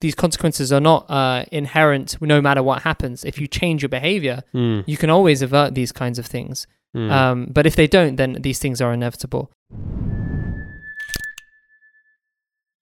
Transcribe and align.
these 0.00 0.14
consequences 0.14 0.72
are 0.72 0.80
not 0.80 1.06
uh, 1.10 1.44
inherent 1.52 2.16
no 2.20 2.40
matter 2.42 2.62
what 2.62 2.82
happens. 2.82 3.24
If 3.24 3.40
you 3.40 3.46
change 3.46 3.82
your 3.82 3.88
behavior, 3.88 4.42
Mm, 4.54 4.84
you 4.86 4.96
can 4.96 5.10
always 5.10 5.42
avert 5.42 5.74
these 5.74 5.92
kinds 5.92 6.18
of 6.18 6.26
things. 6.26 6.66
mm. 6.96 7.10
Um, 7.10 7.46
but 7.50 7.66
if 7.66 7.74
they 7.76 7.86
don't, 7.86 8.16
then 8.16 8.38
these 8.40 8.58
things 8.58 8.80
are 8.80 8.92
inevitable. 8.92 9.50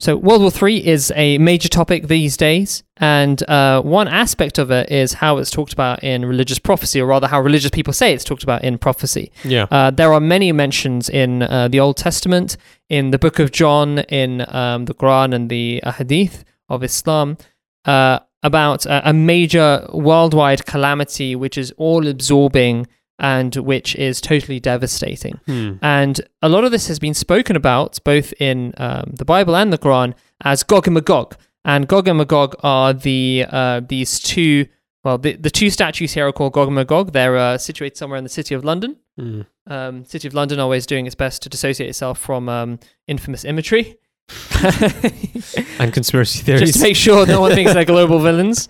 So 0.00 0.16
World 0.16 0.42
War 0.42 0.50
Three 0.50 0.84
is 0.84 1.12
a 1.16 1.38
major 1.38 1.68
topic 1.68 2.08
these 2.08 2.36
days, 2.36 2.82
and 2.98 3.42
uh, 3.48 3.80
one 3.80 4.06
aspect 4.08 4.58
of 4.58 4.70
it 4.70 4.90
is 4.90 5.14
how 5.14 5.38
it's 5.38 5.50
talked 5.50 5.72
about 5.72 6.02
in 6.04 6.26
religious 6.26 6.58
prophecy, 6.58 7.00
or 7.00 7.06
rather, 7.06 7.28
how 7.28 7.40
religious 7.40 7.70
people 7.70 7.92
say 7.94 8.12
it's 8.12 8.24
talked 8.24 8.42
about 8.42 8.64
in 8.64 8.76
prophecy. 8.76 9.30
yeah. 9.44 9.66
Uh, 9.70 9.90
there 9.90 10.12
are 10.12 10.20
many 10.20 10.52
mentions 10.52 11.08
in 11.08 11.42
uh, 11.42 11.68
the 11.68 11.80
Old 11.80 11.96
Testament, 11.96 12.56
in 12.90 13.12
the 13.12 13.18
Book 13.18 13.38
of 13.38 13.50
John, 13.52 14.00
in 14.10 14.44
um, 14.48 14.84
the 14.86 14.94
Quran 14.94 15.32
and 15.34 15.48
the 15.48 15.80
Hadith 15.86 16.44
of 16.68 16.82
Islam, 16.82 17.36
uh, 17.84 18.20
about 18.42 18.86
a, 18.86 19.10
a 19.10 19.12
major 19.12 19.86
worldwide 19.92 20.66
calamity 20.66 21.34
which 21.34 21.58
is 21.58 21.72
all 21.76 22.06
absorbing 22.06 22.86
and 23.18 23.54
which 23.56 23.94
is 23.96 24.20
totally 24.20 24.60
devastating. 24.60 25.40
Hmm. 25.46 25.74
And 25.82 26.20
a 26.42 26.48
lot 26.48 26.64
of 26.64 26.72
this 26.72 26.88
has 26.88 26.98
been 26.98 27.14
spoken 27.14 27.56
about 27.56 27.98
both 28.04 28.32
in 28.40 28.74
um, 28.76 29.14
the 29.16 29.24
Bible 29.24 29.56
and 29.56 29.72
the 29.72 29.78
Quran 29.78 30.14
as 30.42 30.62
Gog 30.62 30.86
and 30.86 30.94
Magog. 30.94 31.36
And 31.64 31.88
Gog 31.88 32.08
and 32.08 32.18
Magog 32.18 32.56
are 32.62 32.92
the 32.92 33.46
uh, 33.48 33.80
these 33.88 34.20
two. 34.20 34.66
Well, 35.04 35.18
the, 35.18 35.36
the 35.36 35.50
two 35.50 35.68
statues 35.68 36.14
here 36.14 36.26
are 36.26 36.32
called 36.32 36.54
Gog 36.54 36.68
and 36.68 36.74
Magog. 36.74 37.12
They're 37.12 37.36
uh, 37.36 37.58
situated 37.58 37.96
somewhere 37.96 38.16
in 38.16 38.24
the 38.24 38.30
city 38.30 38.54
of 38.54 38.64
London. 38.64 38.96
Hmm. 39.18 39.42
Um, 39.66 40.04
city 40.04 40.26
of 40.28 40.34
London 40.34 40.58
always 40.58 40.86
doing 40.86 41.06
its 41.06 41.14
best 41.14 41.42
to 41.42 41.48
dissociate 41.48 41.88
itself 41.88 42.18
from 42.18 42.48
um, 42.48 42.78
infamous 43.06 43.44
imagery. 43.44 43.96
And 45.78 45.92
conspiracy 45.92 46.42
theories. 46.42 46.60
Just 46.62 46.74
to 46.74 46.82
make 46.82 46.96
sure 46.96 47.26
no 47.26 47.40
one 47.40 47.52
thinks 47.52 47.74
they're 47.74 47.84
global 47.84 48.18
villains. 48.20 48.68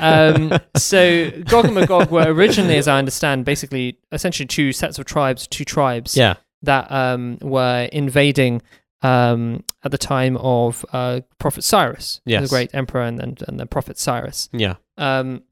Um, 0.00 0.58
so 0.76 1.30
Gog 1.44 1.66
and 1.66 1.74
Magog 1.74 2.10
were 2.10 2.24
originally, 2.32 2.76
as 2.76 2.88
I 2.88 2.98
understand, 2.98 3.44
basically 3.44 3.98
essentially 4.12 4.46
two 4.46 4.72
sets 4.72 4.98
of 4.98 5.04
tribes, 5.06 5.46
two 5.46 5.64
tribes 5.64 6.16
yeah. 6.16 6.34
that 6.62 6.90
um, 6.92 7.38
were 7.40 7.88
invading 7.92 8.62
um, 9.02 9.64
at 9.84 9.90
the 9.90 9.98
time 9.98 10.36
of 10.38 10.84
uh, 10.92 11.20
Prophet 11.38 11.64
Cyrus, 11.64 12.20
Yes. 12.26 12.42
the 12.42 12.48
great 12.48 12.74
emperor, 12.74 13.02
and, 13.02 13.18
then 13.18 13.36
and 13.48 13.58
the 13.58 13.66
Prophet 13.66 13.98
Cyrus. 13.98 14.48
Yeah. 14.52 14.74
Um, 14.98 15.42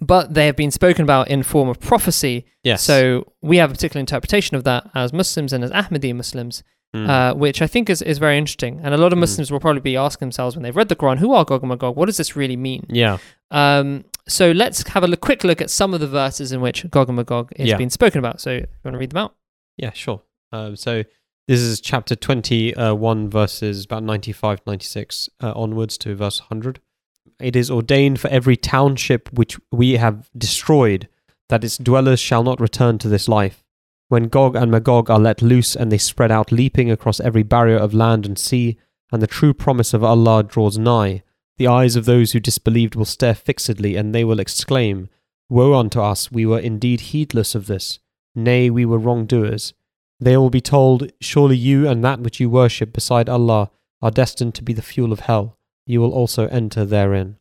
but 0.00 0.34
they 0.34 0.46
have 0.46 0.56
been 0.56 0.72
spoken 0.72 1.04
about 1.04 1.28
in 1.28 1.42
form 1.42 1.68
of 1.68 1.78
prophecy. 1.78 2.46
Yes. 2.64 2.82
So 2.82 3.32
we 3.40 3.58
have 3.58 3.70
a 3.70 3.74
particular 3.74 4.00
interpretation 4.00 4.56
of 4.56 4.64
that 4.64 4.90
as 4.94 5.12
Muslims 5.12 5.52
and 5.52 5.62
as 5.62 5.70
Ahmadi 5.70 6.14
Muslims, 6.14 6.64
Hmm. 6.94 7.08
uh, 7.08 7.32
which 7.32 7.62
I 7.62 7.66
think 7.66 7.88
is, 7.88 8.02
is 8.02 8.18
very 8.18 8.36
interesting. 8.36 8.78
And 8.82 8.92
a 8.92 8.98
lot 8.98 9.12
of 9.14 9.16
Mm. 9.16 9.20
Muslims 9.20 9.50
will 9.50 9.60
probably 9.60 9.80
be 9.80 9.96
asking 9.96 10.26
themselves 10.26 10.54
when 10.56 10.62
they've 10.62 10.76
read 10.76 10.90
the 10.90 10.96
Quran, 10.96 11.16
who 11.18 11.32
are 11.32 11.42
Gog 11.42 11.62
and 11.62 11.70
Magog? 11.70 11.96
What 11.96 12.04
does 12.04 12.18
this 12.18 12.36
really 12.36 12.56
mean? 12.56 12.84
yeah. 12.90 13.16
Um, 13.50 14.04
so 14.28 14.50
let's 14.52 14.86
have 14.88 15.02
a 15.02 15.06
look, 15.06 15.20
quick 15.20 15.42
look 15.42 15.60
at 15.62 15.68
some 15.70 15.94
of 15.94 16.00
the 16.00 16.06
verses 16.06 16.52
in 16.52 16.60
which 16.60 16.88
Gog 16.90 17.08
and 17.08 17.16
Magog 17.16 17.50
is 17.56 17.68
Yeah. 17.68 17.76
being 17.78 17.90
spoken 17.90 18.18
about. 18.18 18.40
So 18.42 18.52
you 18.52 18.66
want 18.84 18.94
to 18.94 18.98
read 18.98 19.10
them 19.10 19.16
out? 19.24 19.34
Yeah, 19.78 19.92
sure. 19.92 20.20
Um, 20.52 20.76
so 20.76 21.02
this 21.48 21.60
is 21.60 21.80
chapter 21.80 22.14
21, 22.14 23.28
verses 23.30 23.84
about 23.86 24.02
95, 24.02 24.60
96 24.66 25.28
uh, 25.42 25.52
onwards 25.56 25.96
to 25.98 26.14
verse 26.14 26.40
100. 26.40 26.78
It 27.40 27.56
is 27.56 27.70
ordained 27.70 28.20
for 28.20 28.28
every 28.28 28.56
township 28.56 29.32
which 29.32 29.58
we 29.72 29.92
have 29.92 30.28
destroyed 30.36 31.08
that 31.48 31.64
its 31.64 31.78
dwellers 31.78 32.20
shall 32.20 32.42
not 32.44 32.60
return 32.60 32.98
to 32.98 33.08
this 33.08 33.28
life. 33.28 33.61
When 34.12 34.28
Gog 34.28 34.56
and 34.56 34.70
Magog 34.70 35.08
are 35.08 35.18
let 35.18 35.40
loose 35.40 35.74
and 35.74 35.90
they 35.90 35.96
spread 35.96 36.30
out, 36.30 36.52
leaping 36.52 36.90
across 36.90 37.18
every 37.18 37.42
barrier 37.42 37.78
of 37.78 37.94
land 37.94 38.26
and 38.26 38.38
sea, 38.38 38.76
and 39.10 39.22
the 39.22 39.26
true 39.26 39.54
promise 39.54 39.94
of 39.94 40.04
Allah 40.04 40.42
draws 40.42 40.76
nigh, 40.76 41.22
the 41.56 41.66
eyes 41.66 41.96
of 41.96 42.04
those 42.04 42.32
who 42.32 42.38
disbelieved 42.38 42.94
will 42.94 43.06
stare 43.06 43.34
fixedly, 43.34 43.96
and 43.96 44.14
they 44.14 44.22
will 44.22 44.38
exclaim, 44.38 45.08
Woe 45.48 45.72
unto 45.72 46.02
us, 46.02 46.30
we 46.30 46.44
were 46.44 46.58
indeed 46.58 47.00
heedless 47.00 47.54
of 47.54 47.68
this. 47.68 48.00
Nay, 48.34 48.68
we 48.68 48.84
were 48.84 48.98
wrongdoers. 48.98 49.72
They 50.20 50.36
will 50.36 50.50
be 50.50 50.60
told, 50.60 51.10
Surely 51.22 51.56
you 51.56 51.88
and 51.88 52.04
that 52.04 52.20
which 52.20 52.38
you 52.38 52.50
worship 52.50 52.92
beside 52.92 53.30
Allah 53.30 53.70
are 54.02 54.10
destined 54.10 54.54
to 54.56 54.62
be 54.62 54.74
the 54.74 54.82
fuel 54.82 55.14
of 55.14 55.20
hell. 55.20 55.56
You 55.86 56.02
will 56.02 56.12
also 56.12 56.48
enter 56.48 56.84
therein. 56.84 57.38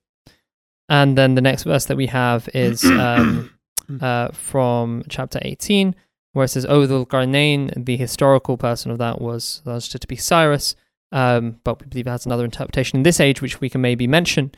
And 0.88 1.18
then 1.18 1.36
the 1.36 1.42
next 1.42 1.64
verse 1.64 1.84
that 1.88 1.98
we 1.98 2.08
have 2.08 2.48
is 2.54 2.86
um, 2.86 3.52
uh, 4.00 4.30
from 4.30 5.04
chapter 5.10 5.40
18, 5.42 5.96
where 6.34 6.46
it 6.46 6.50
says, 6.50 6.66
O 6.66 6.88
Dhul 6.88 7.08
Qarnayn, 7.08 7.86
the 7.86 7.98
historical 7.98 8.58
person 8.58 8.92
of 8.92 8.98
that 9.00 9.22
was 9.22 9.62
understood 9.66 10.02
to 10.02 10.08
be 10.08 10.16
Cyrus, 10.16 10.76
um, 11.12 11.60
but 11.64 11.82
we 11.82 11.88
believe 11.88 12.08
it 12.08 12.12
has 12.12 12.26
another 12.26 12.46
interpretation 12.46 12.98
in 12.98 13.04
this 13.04 13.20
age, 13.20 13.42
which 13.42 13.60
we 13.60 13.70
can 13.70 13.82
maybe 13.82 14.08
mention. 14.08 14.52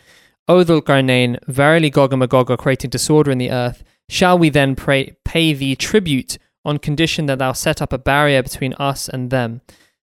O 0.47 0.63
Dhul 0.63 0.81
Qarnayn, 0.81 1.39
verily 1.47 1.89
Gog 1.89 2.13
and 2.13 2.19
Magog 2.19 2.51
are 2.51 2.57
creating 2.57 2.89
disorder 2.89 3.31
in 3.31 3.38
the 3.38 3.51
earth. 3.51 3.84
Shall 4.09 4.38
we 4.38 4.50
then 4.50 4.75
pray, 4.75 5.16
pay 5.25 5.53
thee 5.53 5.75
tribute 5.75 6.38
on 6.66 6.78
condition 6.78 7.25
that 7.25 7.39
thou 7.39 7.53
set 7.53 7.81
up 7.81 7.94
a 7.94 7.97
barrier 7.97 8.44
between 8.44 8.73
us 8.73 9.09
and 9.09 9.31
them? 9.31 9.61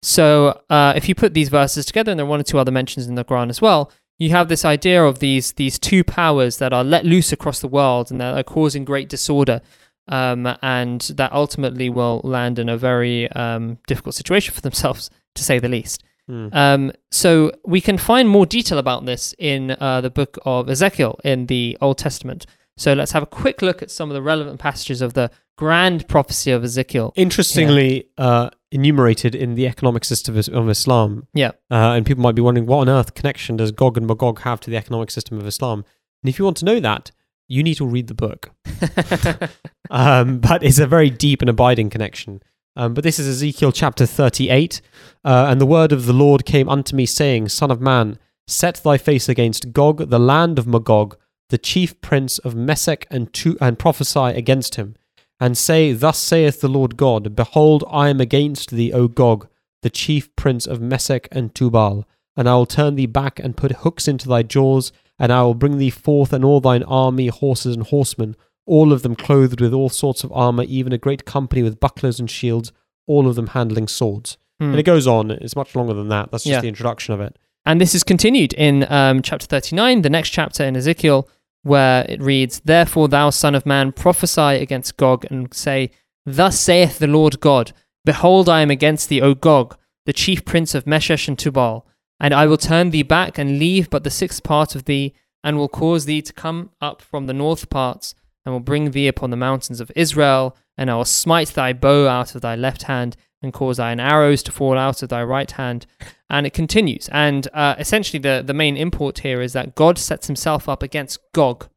So 0.03 0.62
uh, 0.70 0.94
if 0.96 1.09
you 1.09 1.16
put 1.16 1.34
these 1.34 1.50
verses 1.50 1.86
together, 1.86 2.12
and 2.12 2.20
there 2.20 2.28
are 2.28 2.30
one 2.30 2.40
or 2.40 2.44
two 2.44 2.59
other 2.59 2.72
mentions 2.72 3.08
in 3.08 3.16
the 3.16 3.26
Quran 3.26 3.50
as 3.50 3.62
well, 3.62 3.92
you 4.20 4.30
have 4.30 4.50
this 4.50 4.64
idea 4.64 5.03
of 5.03 5.20
these 5.20 5.53
these 5.53 5.80
two 5.80 6.03
powers 6.03 6.58
that 6.58 6.72
are 6.72 6.84
let 6.84 7.06
loose 7.06 7.32
across 7.32 7.59
the 7.59 7.68
world 7.68 8.12
and 8.12 8.22
that 8.22 8.38
are 8.38 8.44
causing 8.44 8.86
great 8.86 9.09
disorder, 9.09 9.62
um, 10.08 10.56
and 10.62 11.02
that 11.16 11.32
ultimately 11.34 11.90
will 11.90 12.22
land 12.24 12.60
in 12.60 12.70
a 12.70 12.78
very 12.78 13.32
um, 13.32 13.78
difficult 13.88 14.16
situation 14.16 14.54
for 14.54 14.62
themselves, 14.62 15.10
to 15.36 15.44
say 15.44 15.60
the 15.60 15.70
least. 15.70 16.04
Hmm. 16.28 16.48
Um, 16.54 16.92
so 17.12 17.52
we 17.66 17.82
can 17.82 17.98
find 17.98 18.28
more 18.28 18.46
detail 18.46 18.78
about 18.78 19.06
this 19.06 19.36
in 19.38 19.72
uh, 19.80 20.02
the 20.02 20.10
book 20.10 20.38
of 20.46 20.70
Ezekiel 20.70 21.20
in 21.24 21.46
the 21.48 21.78
Old 21.82 21.98
Testament. 21.98 22.46
So 22.78 22.94
let's 22.94 23.12
have 23.12 23.24
a 23.24 23.28
quick 23.28 23.62
look 23.62 23.82
at 23.82 23.92
some 23.92 24.10
of 24.10 24.16
the 24.16 24.22
relevant 24.22 24.60
passages 24.60 25.02
of 25.02 25.14
the 25.14 25.32
grand 25.58 26.08
prophecy 26.08 26.52
of 26.52 26.64
Ezekiel. 26.64 27.14
Interestingly, 27.16 28.10
uh, 28.18 28.50
enumerated 28.72 29.36
in 29.36 29.56
the 29.56 29.68
economic 29.68 30.04
system 30.04 30.38
of, 30.38 30.50
of 30.50 30.70
Islam. 30.70 31.28
Yeah. 31.34 31.52
Uh, 31.72 31.94
and 31.96 32.06
people 32.06 32.22
might 32.24 32.36
be 32.36 32.42
wondering, 32.42 32.66
what 32.66 32.80
on 32.80 32.90
earth 32.90 33.14
connection 33.14 33.56
does 33.56 33.72
Gog 33.72 33.98
and 33.98 34.06
Magog 34.06 34.42
have 34.42 34.60
to 34.62 34.70
the 34.70 34.76
economic 34.76 35.12
system 35.12 35.38
of 35.40 35.48
Islam? 35.48 35.86
And 36.24 36.30
if 36.30 36.38
you 36.38 36.46
want 36.46 36.58
to 36.58 36.66
know 36.66 36.80
that, 36.82 37.12
you 37.48 37.64
need 37.64 37.76
to 37.76 37.86
read 37.86 38.08
the 38.08 38.14
book. 38.14 38.52
um, 39.90 40.40
but 40.40 40.64
it's 40.64 40.80
a 40.80 40.88
very 40.88 41.10
deep 41.10 41.42
and 41.42 41.50
abiding 41.50 41.90
connection. 41.90 42.42
Um, 42.76 42.94
but 42.94 43.04
this 43.04 43.20
is 43.20 43.28
Ezekiel 43.28 43.72
chapter 43.72 44.06
38. 44.06 44.82
Uh, 45.24 45.48
and 45.50 45.62
the 45.62 45.66
word 45.66 45.92
of 45.92 46.06
the 46.06 46.14
Lord 46.14 46.46
came 46.46 46.68
unto 46.68 46.96
me, 46.96 47.06
saying, 47.06 47.50
Son 47.50 47.72
of 47.72 47.80
man, 47.80 48.18
set 48.48 48.82
thy 48.84 48.98
face 48.98 49.30
against 49.30 49.72
Gog, 49.72 50.10
the 50.10 50.20
land 50.20 50.60
of 50.60 50.68
Magog, 50.68 51.18
the 51.50 51.58
chief 51.58 52.00
prince 52.02 52.38
of 52.40 52.56
Meshech, 52.56 53.08
and, 53.10 53.32
to- 53.34 53.58
and 53.62 53.80
prophesy 53.80 54.20
against 54.20 54.76
him. 54.76 54.96
And 55.40 55.58
say, 55.58 55.94
Thus 55.94 56.18
saith 56.18 56.62
the 56.62 56.68
Lord 56.68 56.98
God, 56.98 57.36
Behold, 57.36 57.84
I 57.90 58.10
am 58.10 58.20
against 58.20 58.72
thee, 58.72 58.92
O 58.92 59.08
Gog, 59.08 59.48
the 59.82 59.90
chief 59.90 60.34
prince 60.36 60.66
of 60.66 60.82
Meshech 60.82 61.28
and 61.32 61.54
Tubal. 61.54 62.06
And 62.38 62.50
I 62.50 62.56
will 62.56 62.66
turn 62.66 62.96
thee 62.96 63.06
back 63.06 63.40
and 63.40 63.56
put 63.56 63.72
hooks 63.72 64.07
into 64.07 64.28
thy 64.28 64.44
jaws, 64.44 64.91
and 65.18 65.31
I 65.31 65.41
will 65.44 65.53
bring 65.53 65.78
thee 65.78 65.90
forth 65.90 66.34
and 66.34 66.44
all 66.44 66.59
thine 66.59 66.84
army, 66.84 67.28
horses 67.28 67.75
and 67.75 67.85
horsemen, 67.85 68.35
all 68.66 68.91
of 68.91 69.03
them 69.03 69.16
clothed 69.16 69.62
with 69.62 69.73
all 69.73 69.90
sorts 69.90 70.23
of 70.23 70.31
armor, 70.34 70.63
even 70.63 70.91
a 70.91 70.97
great 70.97 71.23
company 71.25 71.63
with 71.63 71.79
bucklers 71.79 72.19
and 72.19 72.29
shields, 72.29 72.72
all 73.07 73.28
of 73.28 73.35
them 73.35 73.47
handling 73.47 73.88
swords. 73.88 74.38
Hmm. 74.59 74.72
And 74.72 74.79
it 74.79 74.84
goes 74.84 75.07
on. 75.07 75.31
It's 75.31 75.56
much 75.56 75.75
longer 75.75 75.94
than 75.94 76.09
that. 76.09 76.31
That's 76.31 76.44
just 76.44 76.51
Yeah. 76.51 76.62
the 76.62 76.68
introduction 76.68 77.13
of 77.13 77.22
it. 77.22 77.38
And 77.66 77.79
this 77.79 77.96
is 77.96 78.03
continued 78.03 78.53
in 78.53 78.85
um, 78.91 79.22
chapter 79.22 79.46
39, 79.46 80.02
the 80.02 80.09
next 80.09 80.29
chapter 80.29 80.63
in 80.63 80.75
Ezekiel, 80.75 81.28
where 81.63 82.06
it 82.09 82.22
reads, 82.22 82.59
Therefore, 82.66 83.07
thou 83.07 83.29
son 83.31 83.56
of 83.56 83.66
man, 83.66 83.91
prophesy 83.91 84.41
against 84.62 84.97
Gog, 84.97 85.25
and 85.29 85.52
say, 85.53 85.90
Thus 86.25 86.59
saith 86.59 87.00
the 87.00 87.07
Lord 87.07 87.40
God, 87.40 87.72
Behold, 88.03 88.47
I 88.50 88.62
am 88.62 88.69
against 88.69 89.09
thee, 89.09 89.22
O 89.22 89.34
Gog, 89.34 89.78
the 90.06 90.13
chief 90.13 90.46
prince 90.46 90.75
of 90.75 90.85
Meshesh 90.85 91.28
and 91.28 91.38
Tubal, 91.40 91.85
and 92.20 92.34
I 92.34 92.46
will 92.46 92.58
turn 92.58 92.90
thee 92.90 93.03
back 93.03 93.38
and 93.38 93.59
leave 93.59 93.90
but 93.90 94.03
the 94.03 94.09
sixth 94.09 94.44
part 94.44 94.76
of 94.76 94.86
thee, 94.86 95.14
and 95.44 95.58
will 95.58 95.70
cause 95.70 96.06
thee 96.06 96.22
to 96.22 96.34
come 96.34 96.72
up 96.82 97.02
from 97.02 97.28
the 97.28 97.34
north 97.34 97.70
parts, 97.70 98.16
and 98.46 98.53
will 98.53 98.59
bring 98.59 98.91
thee 98.91 99.08
upon 99.08 99.29
the 99.29 99.38
mountains 99.38 99.79
of 99.79 99.91
Israel, 99.96 100.56
and 100.78 100.90
I 100.90 100.96
will 100.96 101.06
smite 101.06 101.50
thy 101.50 101.73
bow 101.73 102.08
out 102.08 102.35
of 102.35 102.41
thy 102.41 102.56
left 102.56 102.84
hand, 102.84 103.16
and 103.41 103.53
cause 103.53 103.78
thine 103.78 104.00
arrows 104.00 104.41
to 104.44 104.52
fall 104.52 104.78
out 104.78 105.03
of 105.03 105.09
thy 105.09 105.23
right 105.23 105.52
hand. 105.52 105.85
And 106.29 106.47
it 106.47 106.53
continues. 106.53 107.08
And 107.12 107.47
uh, 107.53 107.76
essentially, 107.78 108.20
the, 108.20 108.44
the 108.46 108.53
main 108.53 108.76
import 108.76 109.20
here 109.20 109.41
is 109.41 109.53
that 109.53 109.76
God 109.76 109.97
sets 110.00 110.28
himself 110.28 110.67
up 110.67 110.82
against 110.82 111.20
Gog, 111.34 111.70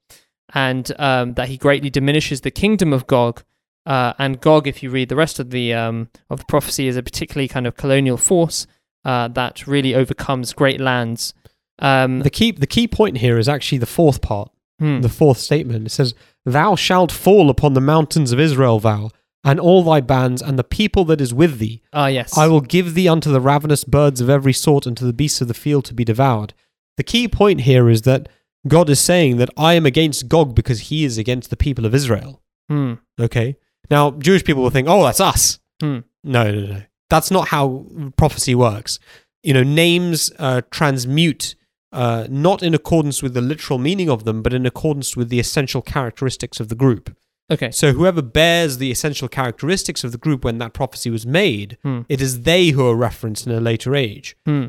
and 0.54 0.90
um, 0.98 1.34
that 1.34 1.48
he 1.48 1.58
greatly 1.58 1.90
diminishes 1.90 2.40
the 2.40 2.50
kingdom 2.50 2.92
of 2.92 3.06
Gog. 3.06 3.42
Uh, 3.84 4.14
and 4.18 4.40
Gog, 4.40 4.66
if 4.66 4.82
you 4.82 4.90
read 4.90 5.08
the 5.08 5.16
rest 5.16 5.38
of 5.38 5.50
the 5.50 5.74
um, 5.74 6.08
of 6.30 6.40
the 6.40 6.46
prophecy, 6.46 6.88
is 6.88 6.96
a 6.96 7.02
particularly 7.02 7.48
kind 7.48 7.66
of 7.66 7.76
colonial 7.76 8.16
force 8.16 8.66
uh, 9.08 9.26
that 9.28 9.66
really 9.66 9.94
overcomes 9.94 10.52
great 10.52 10.80
lands. 10.80 11.32
Um, 11.78 12.20
The 12.20 12.30
key, 12.30 12.50
the 12.50 12.66
key 12.66 12.86
point 12.86 13.18
here 13.18 13.38
is 13.38 13.48
actually 13.48 13.78
the 13.78 13.86
fourth 13.86 14.20
part, 14.20 14.50
hmm. 14.78 15.00
the 15.00 15.08
fourth 15.08 15.38
statement. 15.38 15.86
It 15.86 15.90
says, 15.90 16.14
Thou 16.44 16.76
shalt 16.76 17.10
fall 17.10 17.48
upon 17.48 17.72
the 17.72 17.80
mountains 17.80 18.32
of 18.32 18.38
Israel, 18.38 18.80
thou, 18.80 19.10
and 19.42 19.58
all 19.58 19.82
thy 19.82 20.00
bands, 20.02 20.42
and 20.42 20.58
the 20.58 20.64
people 20.80 21.06
that 21.06 21.22
is 21.22 21.32
with 21.32 21.58
thee. 21.58 21.80
Ah, 21.92 22.08
yes. 22.08 22.36
I 22.36 22.48
will 22.48 22.60
give 22.60 22.94
thee 22.94 23.08
unto 23.08 23.32
the 23.32 23.40
ravenous 23.40 23.84
birds 23.84 24.20
of 24.20 24.28
every 24.28 24.52
sort, 24.52 24.84
and 24.84 24.96
to 24.98 25.06
the 25.06 25.14
beasts 25.14 25.40
of 25.40 25.48
the 25.48 25.54
field 25.54 25.86
to 25.86 25.94
be 25.94 26.04
devoured. 26.04 26.52
The 26.98 27.10
key 27.12 27.28
point 27.28 27.62
here 27.62 27.88
is 27.88 28.02
that 28.02 28.28
God 28.66 28.90
is 28.90 29.00
saying 29.00 29.38
that 29.38 29.50
I 29.56 29.72
am 29.72 29.86
against 29.86 30.28
Gog 30.28 30.54
because 30.54 30.80
he 30.90 31.04
is 31.04 31.16
against 31.16 31.48
the 31.48 31.56
people 31.56 31.86
of 31.86 31.94
Israel. 31.94 32.42
Hmm. 32.68 32.94
Okay. 33.18 33.56
Now, 33.90 34.10
Jewish 34.10 34.44
people 34.44 34.62
will 34.62 34.76
think, 34.76 34.88
oh, 34.88 35.02
that's 35.04 35.20
us. 35.20 35.60
Hmm. 35.80 36.00
No, 36.22 36.52
no, 36.52 36.66
no. 36.66 36.82
That's 37.10 37.30
not 37.30 37.48
how 37.48 37.86
prophecy 38.16 38.54
works. 38.54 38.98
You 39.42 39.54
know, 39.54 39.62
names 39.62 40.30
uh, 40.38 40.62
transmute 40.70 41.54
uh, 41.92 42.26
not 42.28 42.62
in 42.62 42.74
accordance 42.74 43.22
with 43.22 43.32
the 43.34 43.40
literal 43.40 43.78
meaning 43.78 44.10
of 44.10 44.24
them, 44.24 44.42
but 44.42 44.52
in 44.52 44.66
accordance 44.66 45.16
with 45.16 45.30
the 45.30 45.40
essential 45.40 45.80
characteristics 45.80 46.60
of 46.60 46.68
the 46.68 46.74
group. 46.74 47.16
Okay. 47.50 47.70
So, 47.70 47.92
whoever 47.92 48.20
bears 48.20 48.76
the 48.76 48.90
essential 48.90 49.26
characteristics 49.26 50.04
of 50.04 50.12
the 50.12 50.18
group 50.18 50.44
when 50.44 50.58
that 50.58 50.74
prophecy 50.74 51.08
was 51.08 51.24
made, 51.26 51.78
Hmm. 51.82 52.00
it 52.08 52.20
is 52.20 52.42
they 52.42 52.68
who 52.70 52.86
are 52.86 52.94
referenced 52.94 53.46
in 53.46 53.52
a 53.54 53.60
later 53.60 53.94
age. 53.96 54.36
Hmm. 54.44 54.66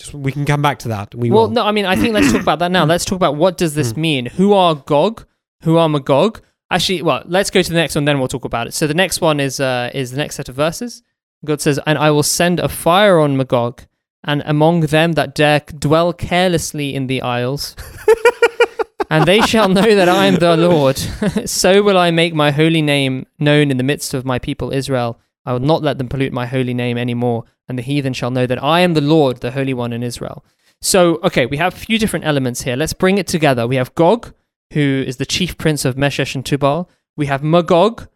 Just, 0.00 0.14
we 0.14 0.32
can 0.32 0.44
come 0.44 0.60
back 0.62 0.80
to 0.80 0.88
that. 0.88 1.14
We 1.14 1.30
Well, 1.30 1.42
will. 1.44 1.50
no, 1.50 1.64
I 1.64 1.70
mean, 1.70 1.86
I 1.86 1.94
think 1.94 2.12
let's 2.12 2.32
talk 2.32 2.42
about 2.42 2.58
that 2.58 2.72
now. 2.72 2.84
Let's 2.92 3.04
talk 3.04 3.16
about 3.16 3.36
what 3.36 3.56
does 3.56 3.74
this 3.76 3.92
Hmm. 3.92 4.00
mean? 4.00 4.26
Who 4.26 4.52
are 4.52 4.74
Gog? 4.74 5.24
Who 5.62 5.76
are 5.78 5.88
Magog? 5.88 6.40
Actually, 6.72 7.02
well, 7.02 7.22
let's 7.26 7.50
go 7.50 7.62
to 7.62 7.68
the 7.70 7.76
next 7.76 7.94
one, 7.94 8.04
then 8.04 8.18
we'll 8.18 8.26
talk 8.26 8.44
about 8.44 8.66
it. 8.66 8.74
So 8.74 8.88
the 8.88 8.94
next 8.94 9.20
one 9.20 9.38
is 9.38 9.60
uh, 9.60 9.90
is 9.94 10.10
the 10.10 10.16
next 10.16 10.34
set 10.34 10.48
of 10.48 10.56
verses. 10.56 11.02
God 11.44 11.60
says, 11.60 11.78
"And 11.86 11.98
I 11.98 12.10
will 12.10 12.22
send 12.22 12.60
a 12.60 12.68
fire 12.68 13.18
on 13.18 13.36
Magog, 13.36 13.82
and 14.24 14.42
among 14.46 14.80
them 14.80 15.12
that 15.12 15.34
dare 15.34 15.60
dwell 15.60 16.12
carelessly 16.12 16.94
in 16.94 17.06
the 17.06 17.22
isles." 17.22 17.76
and 19.10 19.24
they 19.26 19.40
shall 19.40 19.68
know 19.68 19.94
that 19.94 20.08
I 20.08 20.26
am 20.26 20.36
the 20.36 20.56
Lord. 20.56 20.96
so 21.46 21.82
will 21.82 21.98
I 21.98 22.10
make 22.10 22.34
my 22.34 22.50
holy 22.50 22.82
name 22.82 23.26
known 23.38 23.70
in 23.70 23.76
the 23.76 23.84
midst 23.84 24.14
of 24.14 24.24
my 24.24 24.38
people 24.38 24.72
Israel. 24.72 25.18
I 25.44 25.52
will 25.52 25.60
not 25.60 25.82
let 25.82 25.98
them 25.98 26.08
pollute 26.08 26.32
my 26.32 26.46
holy 26.46 26.74
name 26.74 26.98
anymore, 26.98 27.44
and 27.68 27.78
the 27.78 27.82
heathen 27.82 28.12
shall 28.12 28.32
know 28.32 28.46
that 28.46 28.62
I 28.62 28.80
am 28.80 28.94
the 28.94 29.00
Lord, 29.00 29.40
the 29.40 29.52
Holy 29.52 29.74
One 29.74 29.92
in 29.92 30.02
Israel. 30.02 30.44
So, 30.80 31.20
okay, 31.22 31.46
we 31.46 31.56
have 31.56 31.74
a 31.74 31.78
few 31.78 31.98
different 31.98 32.24
elements 32.24 32.62
here. 32.62 32.76
Let's 32.76 32.92
bring 32.92 33.18
it 33.18 33.26
together. 33.26 33.66
We 33.66 33.76
have 33.76 33.94
Gog, 33.94 34.34
who 34.72 35.04
is 35.06 35.16
the 35.16 35.26
chief 35.26 35.56
prince 35.56 35.84
of 35.84 35.94
Meshesh 35.94 36.34
and 36.34 36.44
Tubal. 36.44 36.90
We 37.16 37.26
have 37.26 37.42
Magog, 37.42 38.08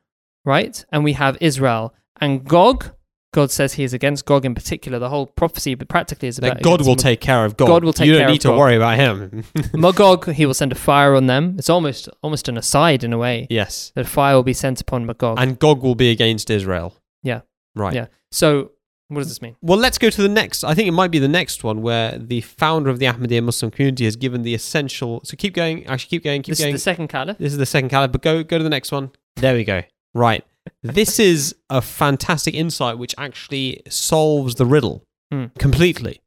right? 0.44 0.84
And 0.92 1.04
we 1.04 1.14
have 1.14 1.38
Israel. 1.40 1.94
And 2.20 2.44
Gog, 2.44 2.92
God 3.32 3.50
says 3.50 3.74
he 3.74 3.84
is 3.84 3.92
against 3.92 4.24
Gog 4.24 4.44
in 4.44 4.54
particular. 4.54 4.98
The 4.98 5.08
whole 5.08 5.26
prophecy, 5.26 5.74
but 5.76 5.88
practically 5.88 6.28
is 6.28 6.38
about 6.38 6.54
that 6.54 6.62
God 6.64 6.80
will 6.80 6.88
Mag- 6.88 6.98
take 6.98 7.20
care 7.20 7.44
of 7.44 7.56
Gog. 7.56 7.68
God 7.68 7.84
will 7.84 7.92
take 7.92 8.06
You 8.08 8.18
don't 8.18 8.30
need 8.30 8.40
to 8.40 8.48
Gog. 8.48 8.58
worry 8.58 8.74
about 8.76 8.96
him. 8.96 9.44
Magog, 9.72 10.32
he 10.32 10.46
will 10.46 10.54
send 10.54 10.72
a 10.72 10.74
fire 10.74 11.14
on 11.14 11.26
them. 11.26 11.54
It's 11.58 11.70
almost 11.70 12.08
almost 12.22 12.48
an 12.48 12.56
aside 12.56 13.04
in 13.04 13.12
a 13.12 13.18
way 13.18 13.46
yes. 13.48 13.92
that 13.94 14.06
fire 14.06 14.34
will 14.34 14.42
be 14.42 14.52
sent 14.52 14.80
upon 14.80 15.06
Magog. 15.06 15.38
And 15.38 15.58
Gog 15.58 15.82
will 15.82 15.94
be 15.94 16.10
against 16.10 16.50
Israel. 16.50 16.96
Yeah. 17.22 17.42
Right. 17.76 17.94
Yeah. 17.94 18.06
so, 18.32 18.72
what 19.06 19.18
does 19.20 19.28
this 19.28 19.42
mean? 19.42 19.56
Well, 19.60 19.78
let's 19.78 19.98
go 19.98 20.10
to 20.10 20.22
the 20.22 20.28
next. 20.28 20.62
I 20.64 20.74
think 20.74 20.86
it 20.88 20.92
might 20.92 21.10
be 21.10 21.18
the 21.18 21.28
next 21.28 21.62
one 21.64 21.82
where 21.82 22.16
the 22.18 22.40
founder 22.42 22.90
of 22.90 22.98
the 23.00 23.06
Ahmadiyya 23.06 23.42
Muslim 23.44 23.70
community 23.70 24.04
has 24.04 24.14
given 24.16 24.42
the 24.42 24.54
essential. 24.54 25.20
So 25.24 25.36
keep 25.36 25.54
going. 25.54 25.86
Actually, 25.86 26.08
keep 26.10 26.24
going. 26.24 26.42
Keep 26.42 26.52
This 26.52 26.60
going. 26.60 26.74
is 26.74 26.80
the 26.80 26.84
second 26.84 27.08
caliph. 27.08 27.38
This 27.38 27.52
is 27.52 27.58
the 27.58 27.66
second 27.66 27.88
caliph, 27.90 28.10
but 28.12 28.22
go 28.22 28.42
go 28.42 28.58
to 28.58 28.64
the 28.64 28.70
next 28.70 28.90
one. 28.92 29.10
There 29.36 29.54
we 29.54 29.64
go. 29.64 29.82
Right. 30.14 30.44
This 30.82 31.18
is 31.18 31.54
a 31.68 31.80
fantastic 31.80 32.54
insight 32.54 32.98
which 32.98 33.14
actually 33.18 33.82
solves 33.88 34.54
the 34.56 34.66
riddle 34.66 35.04
Hmm. 35.32 35.46
completely. 35.58 36.20